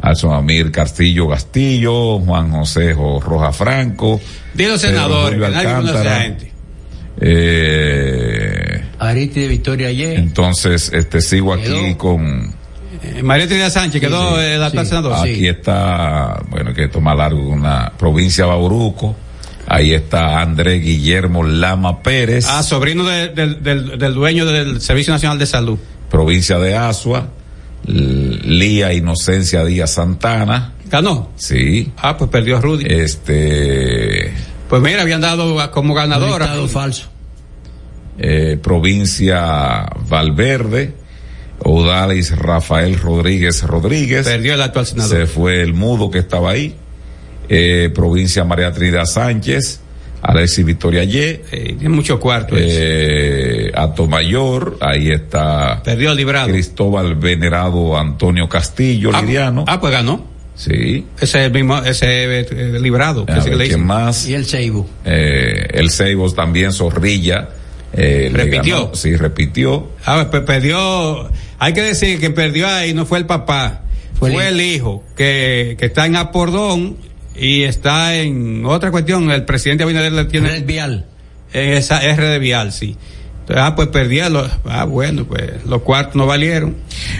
[0.00, 4.20] Alson Amir Castillo Castillo, Juan José Roja Franco.
[4.54, 6.36] Dilo senador, que nadie
[7.20, 10.18] Eh, Ariti de Victoria ayer.
[10.18, 12.54] Entonces, este sigo aquí con
[13.22, 15.14] María Trinidad Sánchez quedó sí, el actual senador.
[15.14, 19.16] Aquí está, bueno, que toma largo una provincia Bauruco.
[19.66, 22.46] Ahí está Andrés Guillermo Lama Pérez.
[22.48, 25.78] Ah, sobrino de, del, del, del, dueño del Servicio Nacional de Salud.
[26.10, 27.28] Provincia de Asua.
[27.86, 30.74] Lía Inocencia Díaz Santana.
[30.90, 31.30] ¿Ganó?
[31.36, 31.92] Sí.
[31.96, 32.84] Ah, pues perdió Rudy.
[32.88, 34.32] Este.
[34.68, 36.48] Pues mira, habían dado como ganadora.
[36.68, 37.08] falso.
[38.18, 40.94] Eh, provincia Valverde.
[41.64, 44.26] Odalis Rafael Rodríguez Rodríguez.
[44.26, 45.16] Perdió el actual senador.
[45.16, 46.74] Se fue el mudo que estaba ahí.
[47.48, 49.80] Eh, provincia María Trinidad Sánchez.
[50.22, 51.42] Alexis Victoria Ye.
[51.50, 52.54] Eh, tiene mucho cuarto.
[52.58, 53.72] Eh,
[54.08, 55.82] Mayor, ahí está.
[55.82, 56.48] Perdió librado.
[56.48, 59.64] Cristóbal Venerado Antonio Castillo, ah, Liriano.
[59.66, 60.28] Ah, pues ganó.
[60.54, 61.06] Sí.
[61.18, 63.24] Ese es el mismo, ese eh, librado.
[63.24, 64.28] Ver, ¿Quién más?
[64.28, 64.86] Y el Seibo.
[65.06, 67.48] Eh, el Seibo también, Zorrilla.
[67.92, 68.92] Eh, repitió.
[68.94, 69.90] Sí, repitió.
[70.04, 71.28] Ah, pues perdió.
[71.58, 73.82] Hay que decir que perdió ahí, no fue el papá.
[74.14, 76.96] Fue, fue el, hijo, que, que está en Apordón
[77.34, 79.30] y está en otra cuestión.
[79.30, 80.50] El presidente Abinader le tiene.
[80.50, 81.06] Red Vial.
[81.52, 82.96] En esa R de Vial, sí.
[83.40, 86.76] Entonces, ah, pues perdía los, ah, bueno, pues los cuartos no valieron.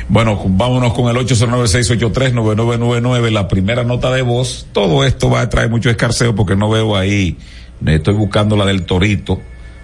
[0.09, 4.69] Bueno, vámonos con el 809-683-9999, la primera nota de voz.
[4.73, 7.37] Todo esto va a traer mucho escarceo porque no veo ahí,
[7.85, 9.41] estoy buscando la del Torito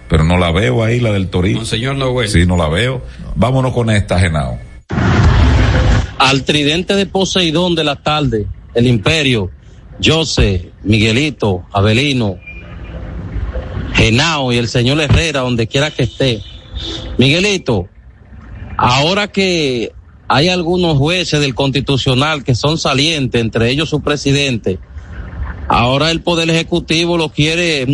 [0.09, 1.59] pero no la veo ahí, la del Torito.
[1.59, 2.27] No, señor, no, güey.
[2.27, 3.01] Sí, no la veo.
[3.35, 4.59] Vámonos con esta, Genao.
[6.17, 9.51] Al tridente de Poseidón de la tarde, el Imperio,
[10.03, 12.37] Jose, Miguelito, Abelino,
[13.93, 16.41] Genao y el señor Herrera, donde quiera que esté.
[17.17, 17.87] Miguelito,
[18.77, 19.91] ahora que
[20.27, 24.79] hay algunos jueces del Constitucional que son salientes, entre ellos su presidente,
[25.67, 27.85] ahora el Poder Ejecutivo lo quiere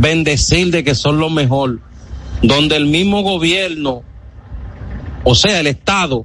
[0.00, 1.80] bendecir de que son lo mejor,
[2.42, 4.02] donde el mismo gobierno,
[5.24, 6.24] o sea, el Estado,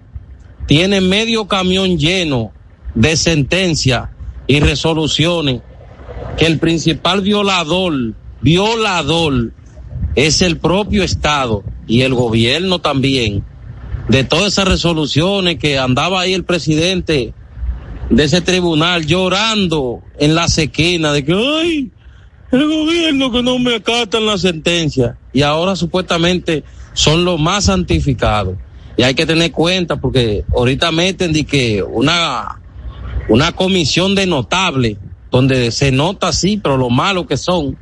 [0.67, 2.51] tiene medio camión lleno
[2.93, 4.09] de sentencias
[4.45, 5.61] y resoluciones
[6.37, 9.51] que el principal violador, violador,
[10.15, 13.43] es el propio Estado y el gobierno también.
[14.07, 17.33] De todas esas resoluciones que andaba ahí el presidente
[18.09, 21.91] de ese tribunal llorando en la sequina de que, ay,
[22.53, 28.55] el gobierno que no me acatan la sentencia y ahora supuestamente son los más santificados.
[28.95, 32.61] Y hay que tener cuenta porque ahorita meten de que una,
[33.27, 34.97] una comisión de notables
[35.31, 37.75] donde se nota así, pero lo malo que son.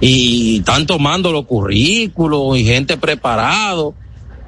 [0.00, 3.94] Y están tomando los currículos y gente preparado,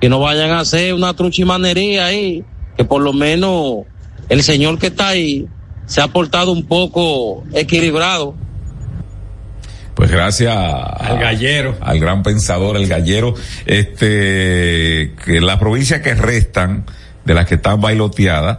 [0.01, 2.45] que no vayan a hacer una truchimanería ahí,
[2.77, 3.85] que por lo menos
[4.29, 5.49] el señor que está ahí
[5.87, 8.37] se ha portado un poco equilibrado
[9.95, 13.35] Pues gracias al gallero, al gran pensador, el gallero,
[13.65, 16.85] este, que la provincia que restan,
[17.25, 18.59] de las que están bailoteadas,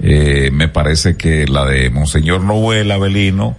[0.00, 3.56] eh, me parece que la de Monseñor Noel Avelino,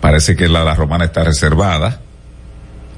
[0.00, 2.00] parece que la de la romana está reservada.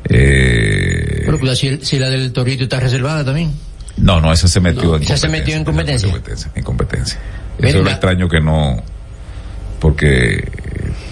[0.04, 3.52] Eh, Pero si, la del Torito está reservada también.
[3.96, 6.08] No, no, esa se metió en esa se metió en competencia.
[6.54, 7.18] En competencia.
[7.58, 8.82] Eso es lo extraño que no,
[9.80, 10.50] porque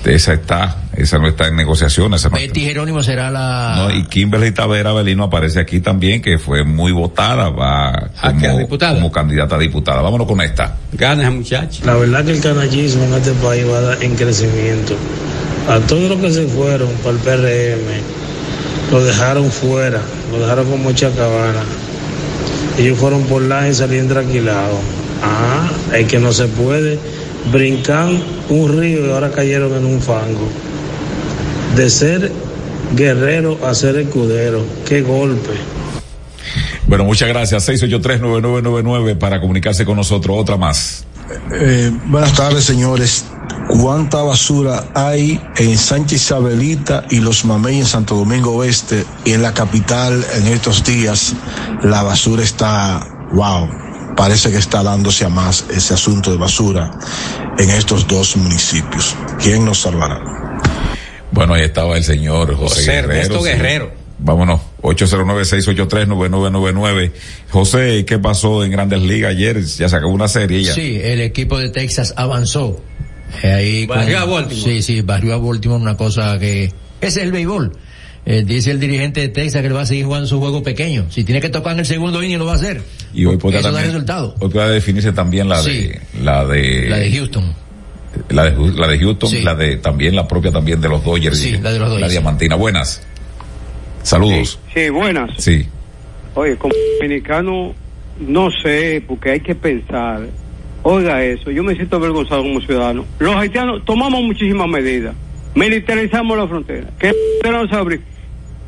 [0.05, 2.15] esa está, esa no está en negociación.
[2.15, 3.75] Esa Betty Jerónimo será la.
[3.77, 9.13] No, y Kimberly Tavera Belino aparece aquí también, que fue muy votada, va como, como
[9.13, 10.03] candidata a diputada.
[10.03, 10.77] Vámonos con esta.
[10.93, 11.85] Gana, muchacho.
[11.85, 14.97] La verdad que el canallismo en este país va en crecimiento.
[15.69, 20.01] A todos los que se fueron para el PRM, lo dejaron fuera,
[20.33, 21.63] lo dejaron como chacabana.
[22.79, 24.81] Ellos fueron por la y salían tranquilados.
[25.23, 26.99] Ah, es que no se puede
[27.51, 28.09] brincar
[28.49, 30.49] un río y ahora cayeron en un fango.
[31.77, 32.31] De ser
[32.95, 34.65] guerrero a ser escudero.
[34.87, 35.53] Qué golpe.
[36.87, 37.69] Bueno, muchas gracias.
[37.69, 40.37] 683-9999 para comunicarse con nosotros.
[40.39, 41.07] Otra más.
[41.53, 43.25] Eh, buenas tardes, señores.
[43.69, 49.41] ¿Cuánta basura hay en Sánchez Isabelita y los Mamey en Santo Domingo Oeste y en
[49.41, 51.35] la capital en estos días?
[51.83, 53.69] La basura está, wow,
[54.17, 56.91] parece que está dándose a más ese asunto de basura
[57.59, 59.17] en estos dos municipios.
[59.41, 60.21] ¿Quién nos salvará?
[61.31, 63.43] Bueno, ahí estaba el señor José, José Guerrero.
[63.43, 63.91] Guerrero.
[64.19, 67.13] Vámonos, 809-683-9999.
[67.51, 69.61] José, ¿qué pasó en Grandes Ligas ayer?
[69.65, 70.75] Ya se acabó una serie ya.
[70.75, 72.81] Sí, el equipo de Texas avanzó.
[73.43, 74.63] Eh, ahí barrió a Baltimore.
[74.63, 76.73] Sí, sí, barrió a Baltimore, una cosa que...
[77.01, 77.73] Ese es el béisbol.
[78.25, 81.07] Eh, dice el dirigente de Texas que él va a seguir jugando su juego pequeño.
[81.11, 82.81] Si tiene que tocar en el segundo inning lo va a hacer.
[83.13, 84.35] Y hoy puede Eso da resultado.
[84.39, 87.53] Hoy puede definirse también la de la de la de Houston.
[88.29, 91.39] La de, la de Houston, la de también la propia también de los Dodgers.
[91.39, 92.09] Sí, la de los Dodgers.
[92.09, 92.57] La diamantina.
[92.57, 93.03] Buenas.
[94.03, 94.59] Saludos.
[94.75, 95.31] Sí, buenas.
[95.39, 95.67] Sí.
[96.35, 97.75] Oye, como dominicano
[98.21, 100.21] no sé, porque hay que pensar.
[100.85, 103.05] Oiga eso, yo me siento avergonzado como ciudadano.
[103.19, 105.15] Los haitianos tomamos muchísimas medidas.
[105.55, 106.89] Militarizamos la frontera.
[106.99, 107.13] ¿Qué
[107.45, 108.12] no se abrir?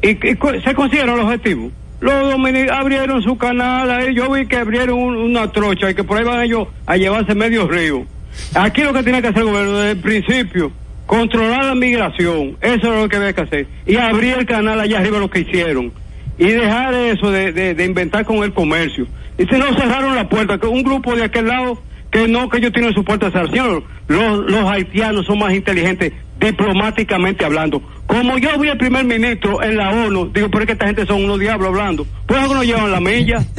[0.04, 0.18] ¿Y,
[0.62, 1.72] se consiguieron los objetivos?
[2.00, 6.24] Los dominicanos abrieron su canal, yo vi que abrieron una trocha y que por ahí
[6.24, 8.04] van ellos a llevarse medio río.
[8.54, 10.72] Aquí lo que tiene que hacer el gobierno desde el principio,
[11.06, 14.98] controlar la migración, eso es lo que había que hacer, y abrir el canal allá
[14.98, 15.90] arriba lo que hicieron,
[16.36, 19.06] y dejar eso de, de, inventar con el comercio.
[19.38, 21.80] Y si no cerraron la puerta, que un grupo de aquel lado,
[22.10, 27.44] que no, que ellos tienen su puerta cerrada, los, los haitianos son más inteligentes diplomáticamente
[27.44, 27.82] hablando.
[28.06, 31.06] Como yo vi el primer ministro en la ONU, digo, pero es que esta gente
[31.06, 32.06] son unos diablos hablando.
[32.26, 33.44] Pues algo nos llevan la milla.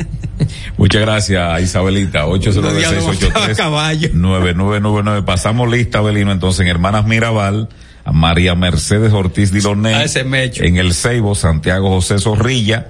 [0.77, 2.25] Muchas gracias, Isabelita.
[2.25, 5.25] 809-683-9999.
[5.25, 7.69] Pasamos lista, Abelino, entonces en Hermanas Mirabal,
[8.03, 10.05] a María Mercedes Ortiz Diloné.
[10.15, 12.87] En el Ceibo, Santiago José Zorrilla,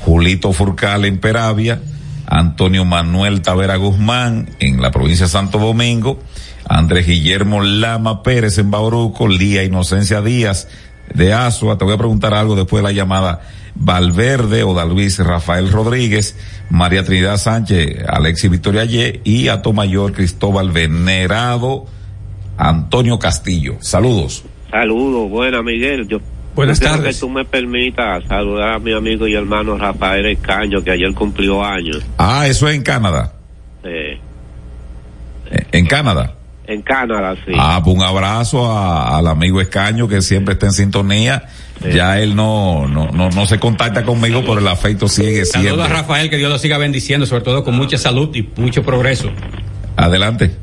[0.00, 1.80] Julito Furcal en Peravia,
[2.26, 6.20] Antonio Manuel Tavera Guzmán en la provincia de Santo Domingo,
[6.68, 10.68] Andrés Guillermo Lama Pérez en Bauruco, Lía Inocencia Díaz
[11.14, 13.42] de Asua, te voy a preguntar algo después de la llamada,
[13.74, 16.36] Valverde, Luis Rafael Rodríguez,
[16.70, 21.86] María Trinidad Sánchez, Alexis Victoria Ye y Ato Mayor Cristóbal Venerado,
[22.56, 23.76] Antonio Castillo.
[23.80, 24.44] Saludos.
[24.70, 26.08] Saludos, buena Miguel.
[26.08, 26.18] Yo
[26.54, 27.16] Buenas tardes.
[27.16, 31.64] que tú me permitas saludar a mi amigo y hermano Rafael Escaño, que ayer cumplió
[31.64, 32.02] años.
[32.18, 33.32] Ah, eso es en Canadá.
[33.82, 34.20] Sí.
[35.72, 36.34] ¿En Canadá?
[36.72, 37.52] En Canadá, sí.
[37.58, 41.44] Ah, pues un abrazo al amigo Escaño que siempre está en sintonía.
[41.92, 45.70] Ya él no, no, no, se contacta conmigo, pero el afecto sigue siendo.
[45.70, 48.84] Saludos a Rafael, que Dios lo siga bendiciendo, sobre todo con mucha salud y mucho
[48.84, 49.30] progreso.
[49.96, 50.56] Adelante.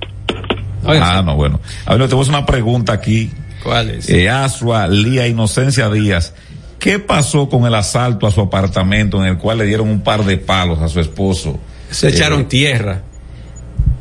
[0.85, 1.59] ah, no, bueno.
[1.85, 3.29] A ver, tenemos una pregunta aquí.
[3.61, 4.09] ¿Cuál es?
[4.09, 6.33] Eh, Asua Lía Inocencia Díaz.
[6.79, 10.23] ¿Qué pasó con el asalto a su apartamento en el cual le dieron un par
[10.23, 11.59] de palos a su esposo?
[11.91, 13.03] Se echaron eh, tierra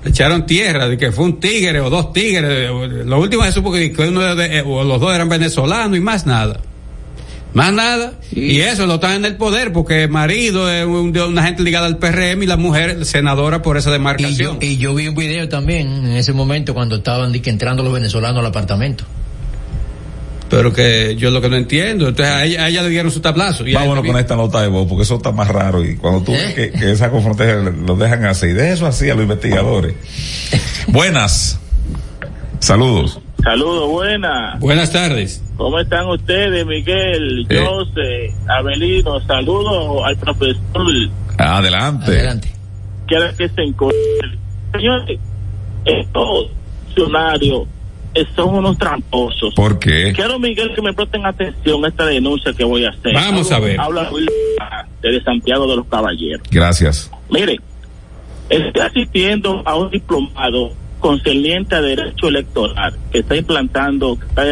[0.08, 2.70] echaron tierra de que fue un tigre o dos tigres.
[3.04, 6.60] Lo último se supo que, uno de, o los dos eran venezolanos y más nada.
[7.54, 8.12] Más nada.
[8.30, 11.96] Y eso lo están en el poder porque el marido es una gente ligada al
[11.98, 14.58] PRM y la mujer senadora por esa demarcación.
[14.60, 18.46] Y yo, vi un video también en ese momento cuando estaban entrando los venezolanos al
[18.46, 19.04] apartamento.
[20.50, 23.66] Pero que yo lo que no entiendo, entonces a ella, le dieron su tablazo.
[23.66, 26.32] Y Vámonos con esta nota de voz, porque eso está más raro y cuando tú
[26.32, 26.72] ves ¿Eh?
[26.78, 29.94] que, esa confrontación lo dejan así, de eso así a los investigadores.
[30.88, 31.60] Buenas.
[32.60, 33.20] Saludos.
[33.42, 34.58] Saludos, buenas.
[34.58, 35.42] Buenas tardes.
[35.56, 37.64] ¿Cómo están ustedes, Miguel, eh.
[37.64, 39.20] José, Abelino?
[39.26, 40.58] Saludos al profesor.
[41.38, 42.06] Adelante.
[42.06, 42.48] Adelante.
[43.06, 44.38] Quiero que se encuentre.
[44.72, 45.20] Señores,
[45.84, 46.50] estos
[46.86, 47.68] funcionarios
[48.34, 49.54] son unos tramposos.
[49.54, 50.12] ¿Por qué?
[50.14, 53.14] Quiero, Miguel, que me presten atención a esta denuncia que voy a hacer.
[53.14, 53.80] Vamos a ver.
[53.80, 54.10] Habla
[55.02, 56.46] de Santiago de los Caballeros.
[56.50, 57.10] Gracias.
[57.30, 57.58] Mire,
[58.48, 64.42] estoy asistiendo a un diplomado concerniente a derecho electoral que está implantando, que está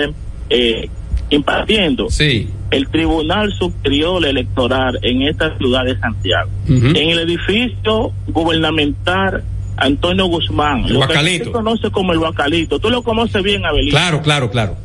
[0.51, 0.89] eh,
[1.31, 2.49] impartiendo sí.
[2.71, 6.51] el Tribunal Superior Electoral en esta ciudad de Santiago.
[6.69, 9.43] En el edificio gubernamental
[9.77, 11.39] Antonio Guzmán, el lo Bacalito.
[11.39, 12.79] que se conoce como el Bacalito.
[12.79, 13.91] Tú lo conoces bien, Abelino.
[13.91, 14.77] Claro, claro, claro.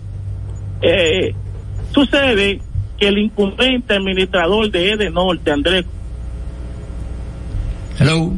[0.82, 1.34] Eh,
[1.94, 2.60] sucede
[3.00, 5.86] que el incumbente administrador de Edenorte, Andrés.
[8.00, 8.34] Hello.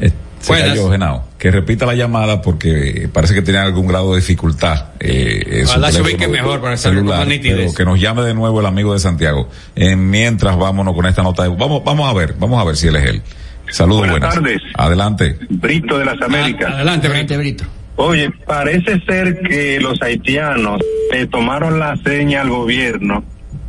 [0.00, 1.24] Eh, se cayó, Genao.
[1.38, 4.86] Que repita la llamada porque parece que tiene algún grado de dificultad.
[5.00, 8.92] Eh, Ojalá se ubique mejor para celular, pero que nos llame de nuevo el amigo
[8.92, 9.48] de Santiago.
[9.74, 11.42] Eh, mientras vámonos con esta nota.
[11.42, 13.22] de- vamos, vamos a ver, vamos a ver si él es él.
[13.70, 14.34] Saludos, Buenas buenas.
[14.34, 14.62] tardes.
[14.74, 15.38] Adelante.
[15.50, 16.72] Brito de las Américas.
[16.74, 17.64] Adelante, Brito.
[17.96, 20.80] Oye, parece ser que los haitianos
[21.12, 23.24] le tomaron la seña al gobierno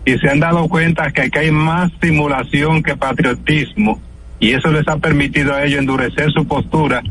[0.06, 4.02] y se han dado cuenta que aquí hay más simulación que patriotismo
[4.39, 7.02] y eso les ha permitido a ellos endurecer su postura.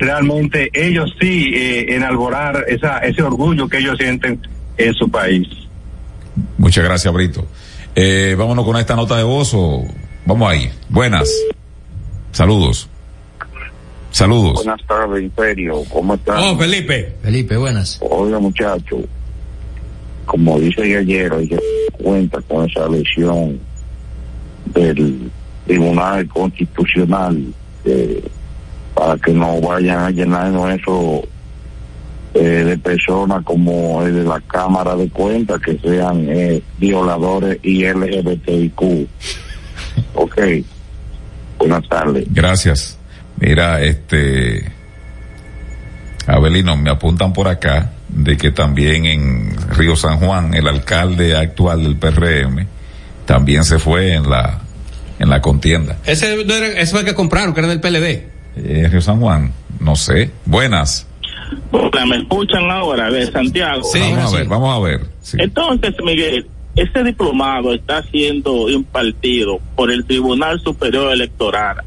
[0.00, 4.40] Realmente ellos sí eh, enalborar esa, ese orgullo que ellos sienten
[4.78, 5.46] en su país.
[6.56, 7.46] Muchas gracias, Brito.
[7.94, 9.84] Eh, vámonos con esta nota de voz o
[10.24, 10.70] vamos ahí.
[10.88, 11.28] Buenas.
[12.32, 12.88] Saludos.
[14.10, 14.64] Saludos.
[14.64, 15.84] Buenas tardes, Imperio.
[15.90, 16.38] ¿Cómo están?
[16.38, 17.14] Oh, Felipe.
[17.22, 17.98] Felipe, buenas.
[18.00, 18.98] Oiga, muchacho,
[20.24, 23.58] como dice ayer, hay que tener cuenta con esa lesión
[24.66, 25.30] del
[25.66, 27.42] Tribunal Constitucional
[27.84, 28.22] eh,
[28.94, 31.22] para que no vayan a llenarnos eso
[32.34, 37.84] eh, de personas como el de la Cámara de Cuentas que sean eh, violadores y
[37.84, 39.08] LGBTIQ.
[40.14, 40.40] ok.
[41.58, 42.26] Buenas tardes.
[42.30, 42.98] Gracias.
[43.40, 44.70] Mira, este,
[46.26, 51.82] Abelino, me apuntan por acá de que también en Río San Juan el alcalde actual
[51.82, 52.66] del PRM
[53.26, 54.60] también se fue en la
[55.18, 55.98] en la contienda.
[56.06, 58.22] Ese, no era, ese fue el que compraron, que era del PLD.
[58.56, 60.30] Eh, Río San Juan, no sé.
[60.44, 61.06] Buenas.
[61.70, 63.82] Hola, ¿Me escuchan ahora de Santiago?
[63.94, 65.00] vamos a ver, vamos a ver.
[65.34, 66.46] Entonces, Miguel,
[66.80, 71.78] ese diplomado está siendo impartido por el Tribunal Superior Electoral.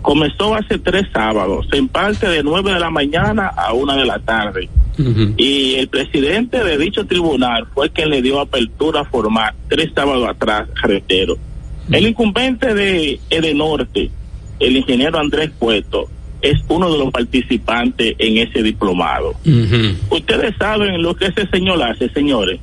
[0.00, 4.18] Comenzó hace tres sábados, se imparte de nueve de la mañana a una de la
[4.20, 4.68] tarde.
[5.36, 10.68] Y el presidente de dicho tribunal fue quien le dio apertura formal tres sábados atrás,
[10.82, 11.36] reitero.
[11.90, 14.10] El incumbente de Edenorte,
[14.58, 16.08] el ingeniero Andrés Cueto,
[16.42, 19.34] es uno de los participantes en ese diplomado.
[20.10, 22.60] Ustedes saben lo que ese señor hace, señores.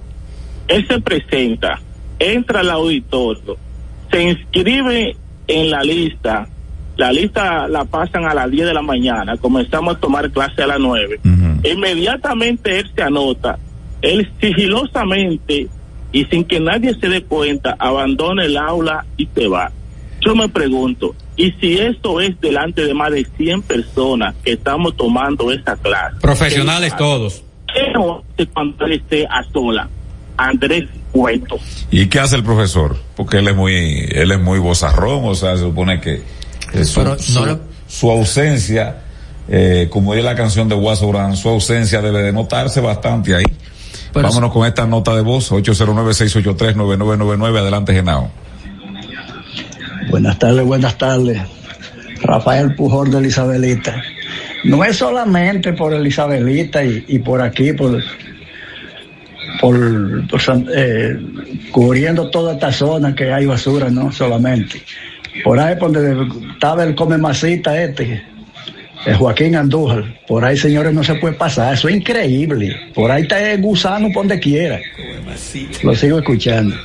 [0.68, 1.80] Él se presenta,
[2.20, 3.58] entra al auditorio,
[4.12, 5.16] se inscribe
[5.48, 6.48] en la lista,
[6.98, 10.68] la lista la pasan a las 10 de la mañana, comenzamos a tomar clase a
[10.68, 11.20] las 9.
[11.64, 13.60] Inmediatamente él se anota,
[14.02, 15.68] él sigilosamente
[16.12, 19.72] y sin que nadie se dé cuenta, abandona el aula y se va.
[20.22, 24.96] Yo me pregunto, ¿y si esto es delante de más de 100 personas que estamos
[24.96, 26.16] tomando esa clase?
[26.22, 27.44] Profesionales ¿Qué- todos.
[27.74, 29.90] ¿Qué no hace cuando él esté a sola?
[30.38, 31.58] Andrés Cueto.
[31.92, 32.98] ¿Y qué hace el profesor?
[33.16, 36.22] Porque él es muy, él es muy bozarrón, o sea, se supone que
[36.74, 37.58] eh, su, Pero no su- le-
[37.88, 38.98] su ausencia,
[39.48, 43.46] eh, como es la canción de Guaso Brand, su ausencia debe de notarse bastante ahí.
[44.14, 48.30] Pero Vámonos con esta nota de voz, 809-683-9999, adelante Genao.
[50.10, 51.42] Buenas tardes, buenas tardes.
[52.22, 54.02] Rafael Pujol de Isabelita.
[54.64, 58.02] No es solamente por el Isabelita y, y por aquí, por,
[59.60, 60.42] por, por
[60.76, 61.18] eh,
[61.72, 64.82] cubriendo toda esta zona que hay basura, no solamente.
[65.44, 68.24] Por ahí por donde estaba el come masita este,
[69.06, 70.04] el Joaquín Andújar.
[70.28, 71.74] Por ahí, señores, no se puede pasar.
[71.74, 72.76] Eso es increíble.
[72.94, 74.80] Por ahí está el gusano por donde quiera.
[75.84, 76.76] Lo sigo escuchando.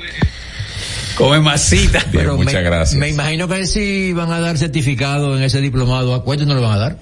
[1.17, 2.05] Come masita.
[2.13, 2.99] Pero muchas me, gracias.
[2.99, 6.63] Me imagino que si van a dar certificado en ese diplomado, ¿a cuánto no lo
[6.63, 6.97] van a dar?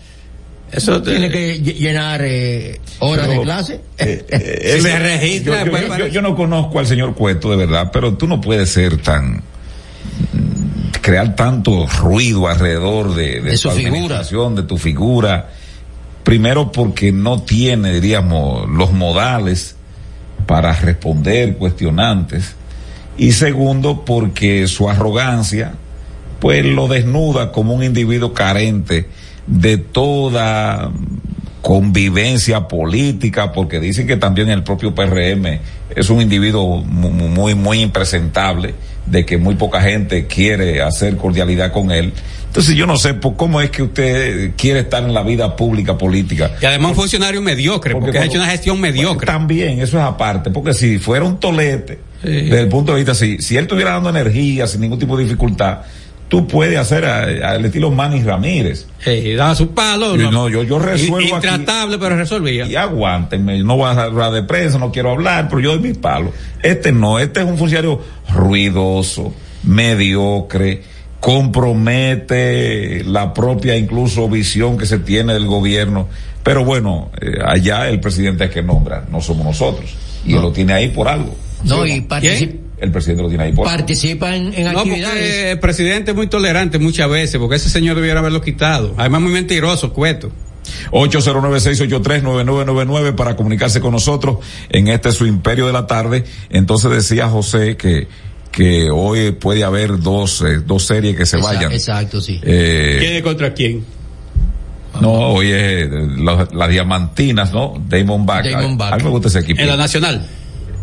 [0.70, 3.80] Eso tiene que lle- llenar eh, horas Pero, de clase.
[3.98, 8.40] Él- yo, yo- yo- yo no conozco al señor Cueto de verdad, pero tú no
[8.40, 9.42] puedes ser tan
[11.00, 14.22] crear tanto ruido alrededor de, de De su figura.
[14.22, 15.48] de tu figura.
[16.22, 19.76] Primero porque no tiene, diríamos, los modales
[20.46, 22.54] para responder cuestionantes.
[23.16, 25.72] Y segundo porque su arrogancia,
[26.40, 29.08] pues lo desnuda como un individuo carente
[29.48, 30.92] de toda
[31.62, 35.58] convivencia política, porque dicen que también el propio PRM
[35.94, 38.74] es un individuo muy, muy impresentable,
[39.06, 42.12] de que muy poca gente quiere hacer cordialidad con él.
[42.46, 46.52] Entonces yo no sé cómo es que usted quiere estar en la vida pública política.
[46.60, 49.26] Y además un funcionario mediocre, porque, ha hecho una gestión mediocre.
[49.26, 53.38] también, eso es aparte, porque si fuera un tolete, desde el punto de vista, si,
[53.38, 55.80] si él estuviera dando energía sin ningún tipo de dificultad,
[56.28, 58.86] tú puedes hacer al estilo Manny Ramírez.
[59.02, 60.16] Sí, daba su palo.
[60.16, 61.36] No, yo, yo resuelvo.
[61.36, 62.66] Intratable, pero resolvía.
[62.66, 65.94] Y aguántenme, no voy a hablar de prensa, no quiero hablar, pero yo doy mi
[65.94, 66.32] palo.
[66.62, 68.00] Este no, este es un funcionario
[68.32, 70.82] ruidoso, mediocre,
[71.20, 76.08] compromete la propia incluso visión que se tiene del gobierno.
[76.42, 79.94] Pero bueno, eh, allá el presidente es que nombra, no somos nosotros.
[80.24, 81.34] Y él lo tiene ahí por algo.
[81.64, 86.12] No, y participa el presidente lo tiene ahí Participa en, en no, Porque el presidente
[86.12, 88.94] es muy tolerante muchas veces, porque ese señor debiera haberlo quitado.
[88.96, 90.30] Además, muy mentiroso, cueto.
[90.90, 94.38] 809-683-9999 para comunicarse con nosotros
[94.68, 96.24] en este su imperio de la tarde.
[96.50, 98.08] Entonces decía José que
[98.58, 101.70] que hoy puede haber dos, eh, dos series que se vayan.
[101.70, 102.40] Exacto, sí.
[102.42, 103.84] Eh, ¿Quién es contra quién?
[105.00, 105.88] No, hoy es
[106.52, 107.80] las diamantinas, ¿no?
[107.88, 108.46] Damon Back.
[108.46, 108.94] Damon Back.
[108.94, 109.60] A, mí me gusta ese equipo.
[109.60, 110.26] En la nacional.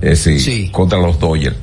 [0.02, 1.58] Eh, sí, sí, contra los Dodgers.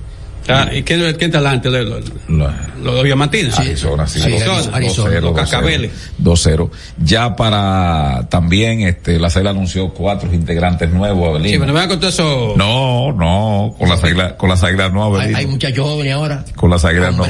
[0.49, 1.71] Ah, ¿Y quién, quién está delante?
[1.71, 3.55] ¿Los, los, diamantinos?
[3.55, 4.23] Sí, Arizona, sí.
[4.23, 5.91] Arizona, Arizona, los cascabeles.
[6.21, 6.71] 2-0.
[6.99, 11.51] Ya para también, este, la SAIL anunció cuatro integrantes nuevos, Abelino.
[11.51, 12.55] Sí, pero no vean con todo eso.
[12.57, 16.45] No, no, con las águilas, con águilas no, Hay, hay, muchachos jóvenes ahora.
[16.57, 17.25] Con las águilas no.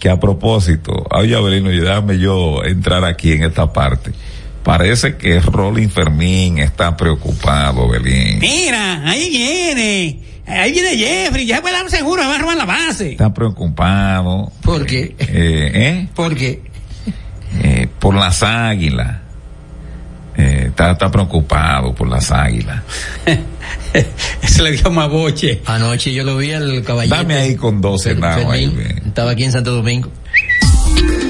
[0.00, 4.12] Que a propósito, oye, Abelino, y déjame yo entrar aquí en esta parte.
[4.62, 8.38] Parece que Rolling Fermín está preocupado, Belín.
[8.38, 10.27] Mira, ahí viene.
[10.48, 13.12] Ahí viene Jeffrey, ya fue dar seguro, va a robar la base.
[13.12, 14.50] Está preocupado.
[14.62, 15.14] ¿Por qué?
[15.18, 16.08] Eh, ¿eh?
[16.14, 16.62] ¿Por qué?
[17.62, 19.18] Eh, por las águilas.
[20.36, 22.82] Eh, está, está, preocupado por las águilas.
[24.42, 25.60] Se le dio más boche.
[25.66, 27.16] Anoche yo lo vi al caballero.
[27.16, 28.56] Dame ahí con 12 nada.
[28.56, 30.10] Estaba aquí en Santo Domingo.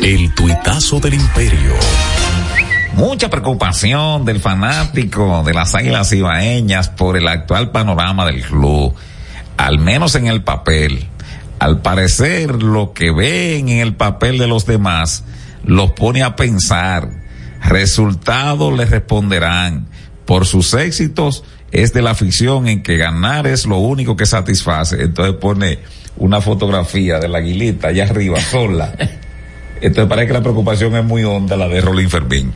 [0.03, 1.75] El tuitazo del imperio
[2.95, 8.95] mucha preocupación del fanático de las Águilas Ibaeñas por el actual panorama del club,
[9.57, 11.09] al menos en el papel.
[11.59, 15.25] Al parecer lo que ven en el papel de los demás
[15.65, 17.11] los pone a pensar.
[17.63, 19.89] Resultados les responderán.
[20.25, 25.03] Por sus éxitos es de la ficción en que ganar es lo único que satisface.
[25.03, 25.81] Entonces pone
[26.17, 28.95] una fotografía de la aguilita allá arriba sola.
[29.81, 32.53] Entonces parece que la preocupación es muy honda la de Rolín Fermín.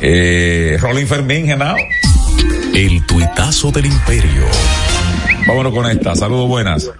[0.00, 1.76] Eh, Rolín Fermín, Genao.
[2.74, 4.44] El tuitazo del imperio.
[5.46, 6.14] Vámonos con esta.
[6.14, 6.90] Saludos buenas.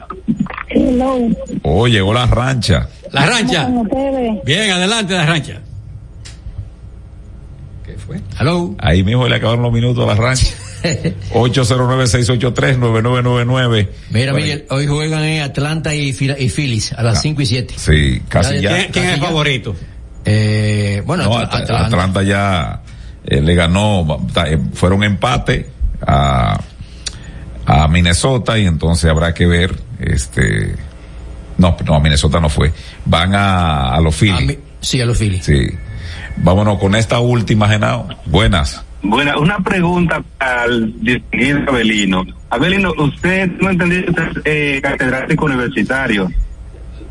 [0.69, 1.19] Hello.
[1.63, 2.89] Oh, llegó la rancha.
[3.13, 3.69] La rancha.
[4.45, 5.61] Bien, adelante la rancha.
[7.85, 8.21] ¿Qué fue?
[8.39, 8.75] Hello.
[8.79, 10.47] Ahí mismo le acabaron los minutos a la rancha.
[11.33, 13.89] 809-683-9999.
[14.11, 17.75] Mira, Miguel, hoy juegan en Atlanta y, y Phillies a las 5 y 7.
[17.77, 18.87] Sí, casi ya.
[18.89, 19.75] ¿Quién, es el favorito?
[20.25, 22.23] Eh, bueno, Atlanta.
[22.23, 22.83] ya
[23.25, 25.71] eh, le ganó, eh, fueron empate
[26.05, 26.61] a,
[27.65, 30.75] a Minnesota y entonces habrá que ver, este,
[31.59, 32.73] no, no, a Minnesota no fue.
[33.05, 34.59] Van a, a los Phillies.
[34.81, 35.45] sí, a los Phillies.
[35.45, 35.69] Sí.
[36.39, 38.09] Vámonos con esta última, Genao.
[38.27, 38.83] Buenas.
[39.03, 42.25] Buena, una pregunta al distinguido Abelino.
[42.51, 44.05] Abelino, usted no entendió
[44.45, 46.29] eh, catedrático universitario.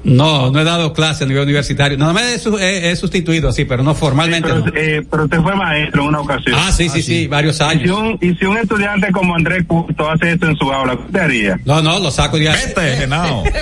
[0.05, 1.97] No, no he dado clase a nivel universitario.
[1.97, 4.47] Nada más he, sustituido así, pero no formalmente.
[4.47, 6.55] pero, Eh, pero, usted fue maestro en una ocasión.
[6.57, 8.17] Ah, sí, sí, sí, varios años.
[8.21, 11.59] Y si, un, estudiante como Andrés Curto hace esto en su aula, ¿qué haría?
[11.65, 12.45] No, no, lo saco ahí.
[12.45, 13.43] Vete, no.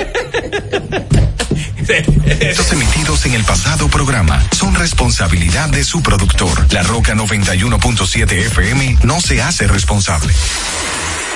[2.57, 6.71] Los emitidos en el pasado programa son responsabilidad de su productor.
[6.71, 10.33] La Roca 91.7 FM no se hace responsable.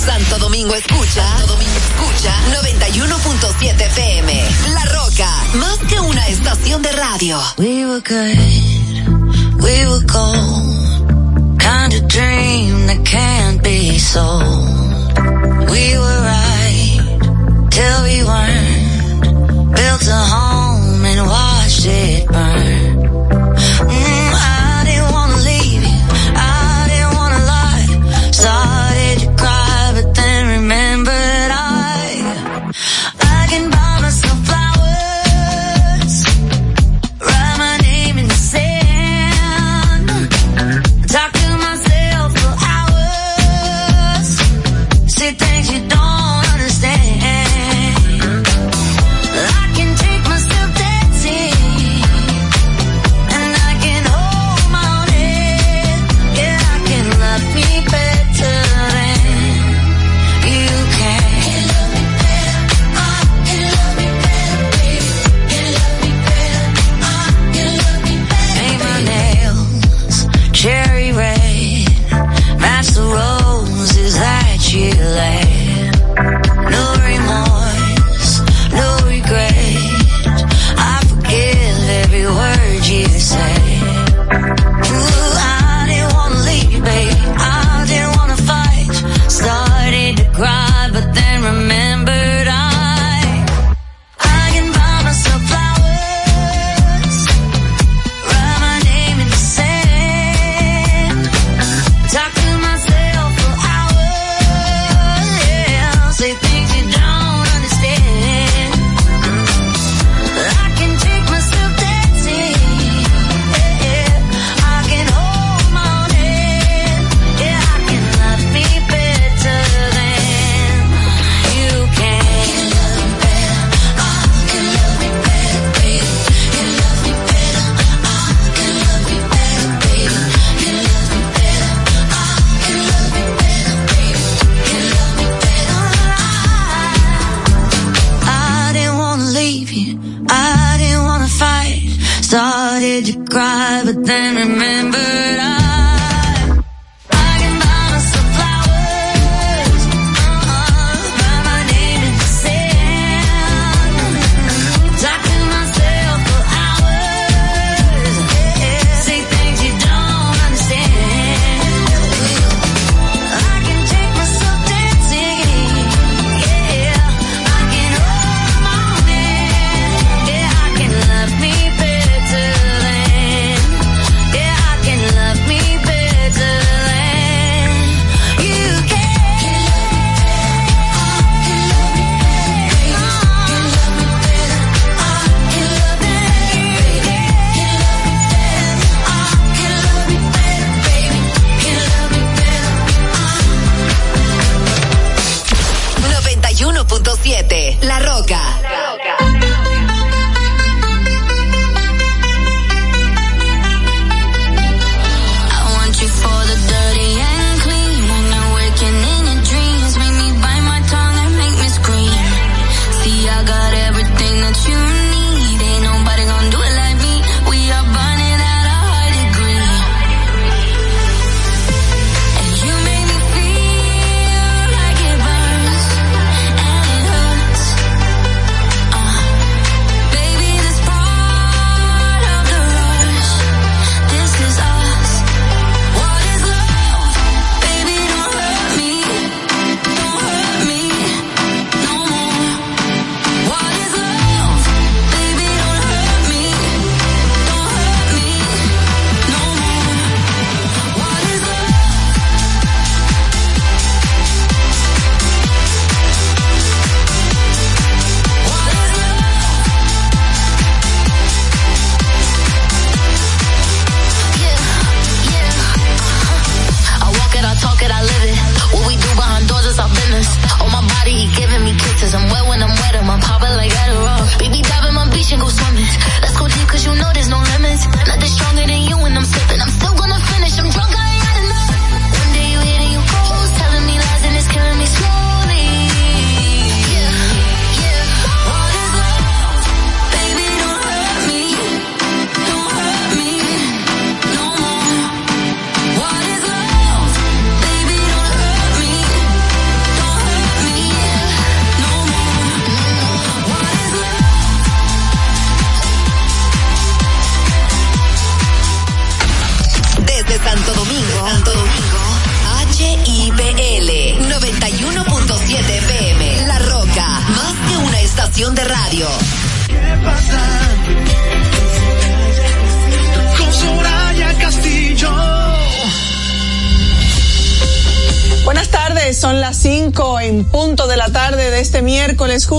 [0.00, 4.44] Santo Domingo escucha, Santo Domingo escucha 91.7 FM.
[4.72, 7.38] La Roca, más que una estación de radio.
[7.58, 11.58] We were good, we were gold.
[11.58, 14.40] Kind of dream that can't be sold.
[15.70, 19.74] We were right till we weren't.
[19.74, 22.79] Built a home and watched it burn.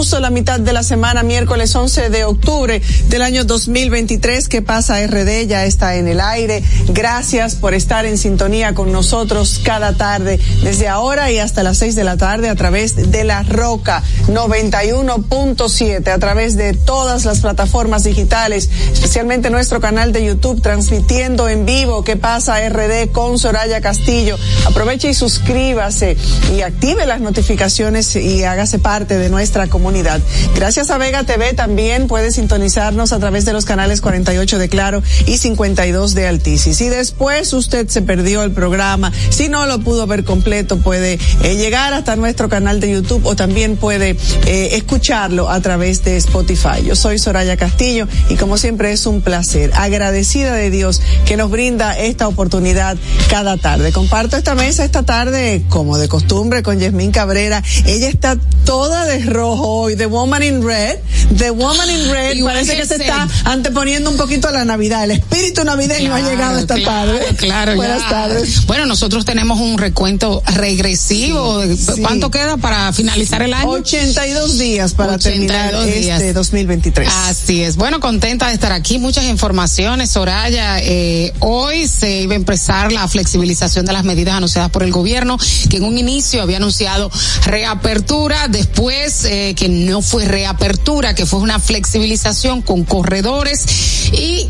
[0.01, 4.47] Miércoles, justo la mitad de la semana, miércoles 11 de octubre del año 2023.
[4.47, 5.47] que pasa RD?
[5.47, 6.63] Ya está en el aire.
[6.89, 11.95] Gracias por estar en sintonía con nosotros cada tarde, desde ahora y hasta las 6
[11.95, 18.03] de la tarde a través de la Roca 91.7, a través de todas las plataformas
[18.03, 24.37] digitales, especialmente nuestro canal de YouTube, transmitiendo en vivo ¿Qué pasa RD con Soraya Castillo?
[24.65, 26.17] Aproveche y suscríbase
[26.55, 30.10] y active las notificaciones y hágase parte de nuestra comunidad.
[30.55, 35.03] Gracias a Vega TV también puede sintonizarnos a través de los canales 48 de Claro
[35.25, 36.77] y 52 de Altisis.
[36.77, 41.55] Si después usted se perdió el programa, si no lo pudo ver completo, puede eh,
[41.55, 46.83] llegar hasta nuestro canal de YouTube o también puede eh, escucharlo a través de Spotify.
[46.85, 51.49] Yo soy Soraya Castillo y como siempre es un placer, agradecida de Dios que nos
[51.51, 52.97] brinda esta oportunidad
[53.29, 53.91] cada tarde.
[53.91, 57.63] Comparto esta mesa esta tarde como de costumbre, con Yasmín Cabrera.
[57.85, 60.97] Ella está toda de rojo hoy, The Woman in Red.
[61.37, 65.03] The Woman in Red parece que se está anteponiendo un poquito a la Navidad.
[65.03, 67.19] El espíritu navideño ha llegado esta tarde.
[67.37, 68.65] Claro, Buenas tardes.
[68.65, 71.61] Bueno, nosotros tenemos un recuento regresivo.
[72.01, 73.69] ¿Cuánto queda para finalizar el año?
[73.69, 77.07] 82 días para terminar este 2023.
[77.27, 77.75] Así es.
[77.75, 78.97] Bueno, contenta de estar aquí.
[78.97, 80.79] Muchas informaciones, Soraya.
[80.79, 85.37] Eh, hoy se iba a empezar la flexibilización de las medidas anunciadas por el gobierno
[85.69, 87.11] que en un inicio había anunciado
[87.45, 93.65] reapertura, después eh, que no fue reapertura, que fue una flexibilización con corredores
[94.13, 94.49] y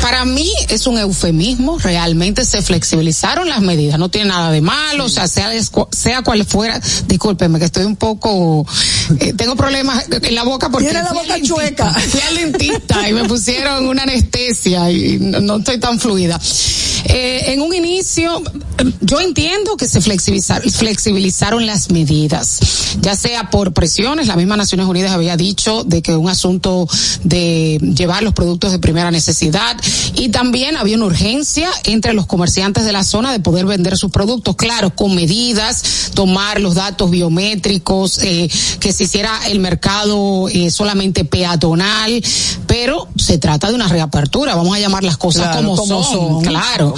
[0.00, 5.04] para mí es un eufemismo, realmente se flexibilizaron las medidas, no tiene nada de malo,
[5.04, 5.50] o sea, sea,
[5.90, 8.66] sea cual fuera, discúlpeme que estoy un poco,
[9.18, 10.88] eh, tengo problemas en la boca porque...
[10.88, 11.92] Tiene la boca chueca.
[11.92, 16.40] Fui al dentista y me pusieron una anestesia y no, estoy tan fluida.
[17.04, 18.42] Eh, en un inicio,
[19.00, 22.60] yo entiendo que se flexibilizaron, flexibilizaron las medidas,
[23.00, 26.88] ya sea por presiones, la misma Naciones Unidas había dicho de que un asunto
[27.24, 29.76] de llevar los productos de primera necesidad,
[30.14, 34.10] y también había una urgencia entre los comerciantes de la zona de poder vender sus
[34.10, 38.48] productos, claro, con medidas, tomar los datos biométricos, eh,
[38.80, 42.22] que se hiciera el mercado eh, solamente peatonal,
[42.66, 46.89] pero se trata de una reapertura, vamos a llamar las cosas como, son, claro.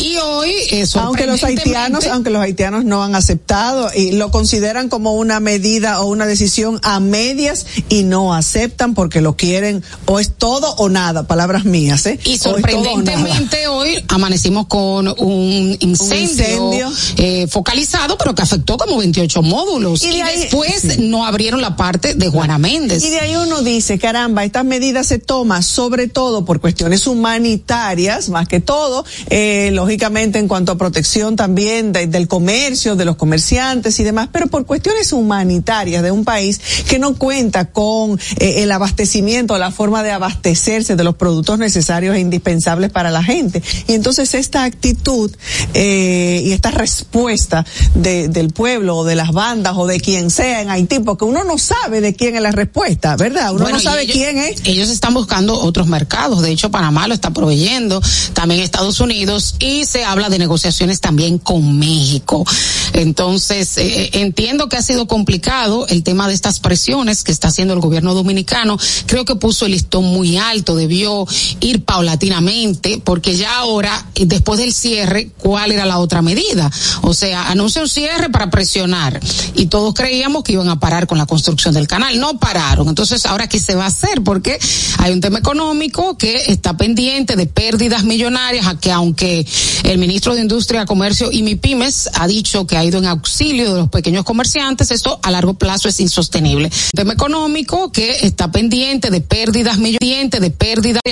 [0.00, 4.88] Y hoy, eso aunque los haitianos, aunque los haitianos no han aceptado y lo consideran
[4.88, 10.20] como una medida o una decisión a medias y no aceptan porque lo quieren o
[10.20, 12.18] es todo o nada, palabras mías, ¿eh?
[12.24, 20.02] Y sorprendentemente hoy amanecimos con un incendio, eh, focalizado, pero que afectó como 28 módulos.
[20.02, 23.04] Y, después no abrieron la parte de Juana Méndez.
[23.04, 28.28] Y de ahí uno dice, caramba, estas medidas se toman sobre todo por cuestiones humanitarias,
[28.28, 33.98] más que todo, eh, lógicamente en cuanto a protección también del comercio, de los comerciantes
[34.00, 38.72] y demás, pero por cuestiones humanitarias de un país que no cuenta con eh, el
[38.72, 43.62] abastecimiento, la forma de abastecerse de los productos necesarios e indispensables para la gente.
[43.88, 45.30] Y entonces esta actitud
[45.74, 50.62] eh, y esta respuesta de, del pueblo o de las bandas o de quien sea
[50.62, 53.52] en Haití, porque uno no sabe de quién es la respuesta, ¿verdad?
[53.54, 54.60] Uno no sabe quién es.
[54.64, 56.42] Ellos están buscando otros mercados.
[56.42, 58.00] De hecho, Panamá lo está proveyendo,
[58.32, 59.15] también Estados Unidos,
[59.58, 62.44] y se habla de negociaciones también con México.
[62.92, 67.48] Entonces, eh, eh, entiendo que ha sido complicado el tema de estas presiones que está
[67.48, 68.78] haciendo el gobierno dominicano.
[69.06, 71.26] Creo que puso el listón muy alto, debió
[71.60, 76.70] ir paulatinamente, porque ya ahora, eh, después del cierre, ¿cuál era la otra medida?
[77.02, 79.20] O sea, anuncia un cierre para presionar
[79.54, 82.18] y todos creíamos que iban a parar con la construcción del canal.
[82.20, 82.88] No pararon.
[82.88, 84.22] Entonces, ahora, ¿qué se va a hacer?
[84.22, 84.58] Porque
[84.98, 89.46] hay un tema económico que está pendiente de pérdidas millonarias, a que aunque
[89.84, 93.80] el ministro de Industria, Comercio y MIPIMES ha dicho que ha ido en auxilio de
[93.80, 96.66] los pequeños comerciantes, esto a largo plazo es insostenible.
[96.66, 99.96] Un tema económico que está pendiente de pérdidas millonarias,
[100.40, 101.02] de pérdidas